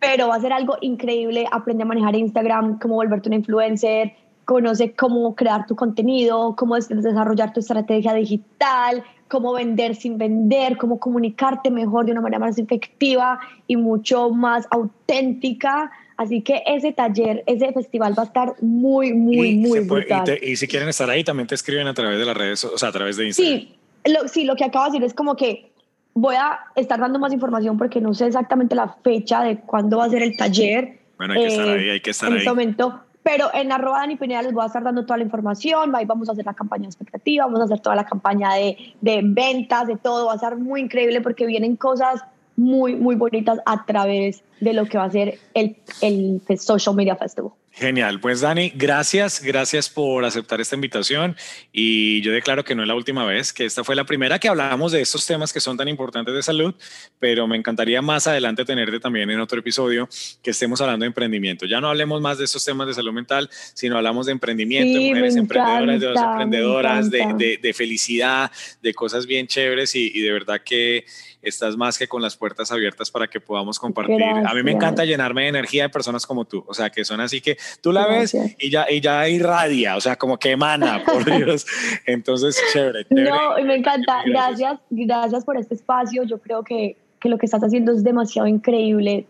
[0.00, 1.46] pero va a ser algo increíble.
[1.50, 7.52] Aprende a manejar Instagram, cómo volverte una influencer, conoce cómo crear tu contenido, cómo desarrollar
[7.52, 13.38] tu estrategia digital, cómo vender sin vender, cómo comunicarte mejor de una manera más efectiva
[13.66, 15.90] y mucho más auténtica.
[16.16, 20.38] Así que ese taller, ese festival va a estar muy, muy, muy brutal.
[20.42, 22.88] Y, si quieren estar ahí, también te escriben a través de las redes, o sea,
[22.88, 23.60] a través de Instagram.
[23.60, 23.75] Sí,
[24.12, 25.72] lo, sí, lo que acabo de decir es como que
[26.14, 30.04] voy a estar dando más información porque no sé exactamente la fecha de cuándo va
[30.04, 30.98] a ser el taller.
[31.18, 32.38] Bueno, hay que estar ahí, hay que estar en ahí.
[32.38, 35.24] En este momento, pero en arroba Dani Pineda les voy a estar dando toda la
[35.24, 38.54] información, ahí vamos a hacer la campaña de expectativa, vamos a hacer toda la campaña
[38.54, 42.22] de, de ventas, de todo, va a ser muy increíble porque vienen cosas
[42.56, 47.16] muy, muy bonitas a través de lo que va a ser el, el Social Media
[47.16, 47.52] Festival.
[47.78, 51.36] Genial, pues Dani, gracias, gracias por aceptar esta invitación
[51.72, 54.48] y yo declaro que no es la última vez, que esta fue la primera que
[54.48, 56.74] hablamos de estos temas que son tan importantes de salud,
[57.18, 60.08] pero me encantaría más adelante tenerte también en otro episodio
[60.42, 61.66] que estemos hablando de emprendimiento.
[61.66, 65.08] Ya no hablemos más de estos temas de salud mental, sino hablamos de emprendimiento, de
[65.10, 68.50] mujeres emprendedoras, de emprendedoras, de, de, felicidad,
[68.80, 71.04] de cosas bien chéveres y, y de verdad que
[71.42, 74.22] estás más que con las puertas abiertas para que podamos compartir.
[74.22, 77.20] A mí me encanta llenarme de energía de personas como tú, o sea, que son
[77.20, 81.02] así que tú la ves y ya, y ya irradia, o sea, como que emana,
[81.06, 81.66] por Dios.
[82.06, 84.22] Entonces, chévere, No, y me encanta.
[84.26, 84.78] Gracias.
[84.90, 86.22] gracias, por este espacio.
[86.24, 89.26] Yo creo que, que lo que estás haciendo es demasiado increíble.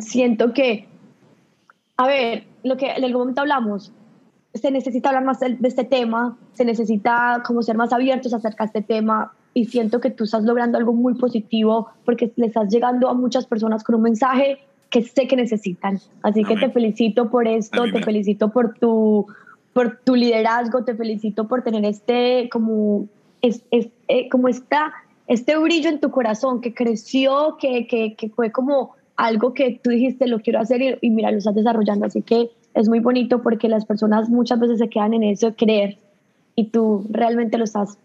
[0.00, 0.88] Siento que,
[1.96, 3.92] a ver, lo que en algún momento hablamos,
[4.54, 8.66] se necesita hablar más de, este tema, se necesita como ser más abiertos acerca de
[8.66, 13.08] este tema y siento que tú estás logrando algo muy positivo porque le estás llegando
[13.08, 14.58] a muchas personas con un mensaje
[14.92, 15.98] que sé que necesitan.
[16.22, 19.26] Así que te felicito por esto, te felicito por tu,
[19.72, 23.08] por tu liderazgo, te felicito por tener este, como,
[23.40, 24.92] es, eh, como esta,
[25.26, 29.90] este brillo en tu corazón que creció, que, que, que, fue como algo que tú
[29.90, 32.04] dijiste, lo quiero hacer y, y mira, lo estás desarrollando.
[32.04, 35.56] Así que es muy bonito porque las personas muchas veces se quedan en eso de
[35.56, 35.98] creer
[36.54, 37.96] y tú realmente lo estás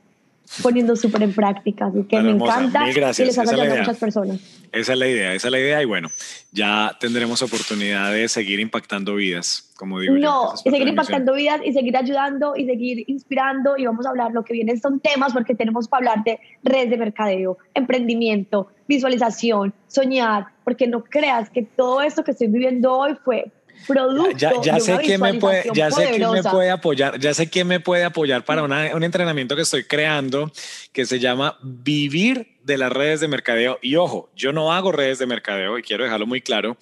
[0.62, 1.88] poniendo súper en práctica.
[1.88, 4.40] Así que me encanta y les ayudando a muchas personas.
[4.72, 5.82] Esa es la idea, esa es la idea.
[5.82, 6.10] Y bueno,
[6.52, 10.16] ya tendremos oportunidad de seguir impactando vidas, como digo.
[10.16, 13.78] No, y seguir impactando vidas y seguir ayudando y seguir inspirando.
[13.78, 16.90] Y vamos a hablar, lo que viene son temas porque tenemos para hablar de redes
[16.90, 23.16] de mercadeo, emprendimiento, visualización, soñar, porque no creas que todo esto que estoy viviendo hoy
[23.24, 23.52] fue
[23.86, 27.50] producto ya, ya sé quién me puede ya sé quién me puede apoyar ya sé
[27.50, 30.52] quién me puede apoyar para un entrenamiento que estoy creando
[30.94, 33.80] que se llama vivir de las redes de mercadeo.
[33.82, 36.78] Y ojo yo no hago redes de mercadeo y quiero dejarlo muy claro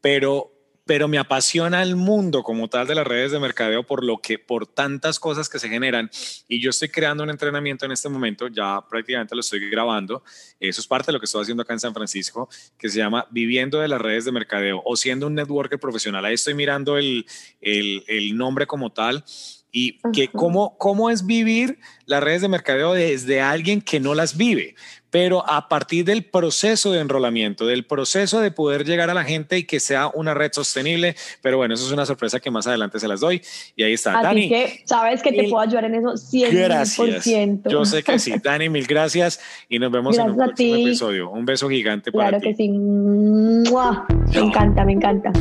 [0.00, 0.55] pero
[0.86, 4.38] pero me apasiona el mundo como tal de las redes de mercadeo por lo que
[4.38, 6.08] por tantas cosas que se generan.
[6.48, 10.22] Y yo estoy creando un entrenamiento en este momento, ya prácticamente lo estoy grabando,
[10.60, 13.26] eso es parte de lo que estoy haciendo acá en San Francisco, que se llama
[13.30, 16.24] Viviendo de las redes de mercadeo o siendo un networker profesional.
[16.24, 17.26] Ahí estoy mirando el,
[17.60, 19.24] el, el nombre como tal
[19.78, 24.34] y que cómo, cómo es vivir las redes de mercadeo desde alguien que no las
[24.38, 24.74] vive,
[25.10, 29.58] pero a partir del proceso de enrolamiento, del proceso de poder llegar a la gente
[29.58, 31.14] y que sea una red sostenible.
[31.42, 33.42] Pero bueno, eso es una sorpresa que más adelante se las doy.
[33.76, 34.14] Y ahí está.
[34.14, 34.48] Así Dani.
[34.48, 36.50] que sabes que te puedo ayudar en eso 100%.
[36.52, 37.24] Gracias.
[37.70, 38.32] Yo sé que sí.
[38.42, 41.28] Dani, mil gracias y nos vemos en un próximo episodio.
[41.28, 42.30] Un beso gigante para ti.
[42.30, 42.70] Claro que sí.
[42.70, 45.32] Me encanta, me encanta.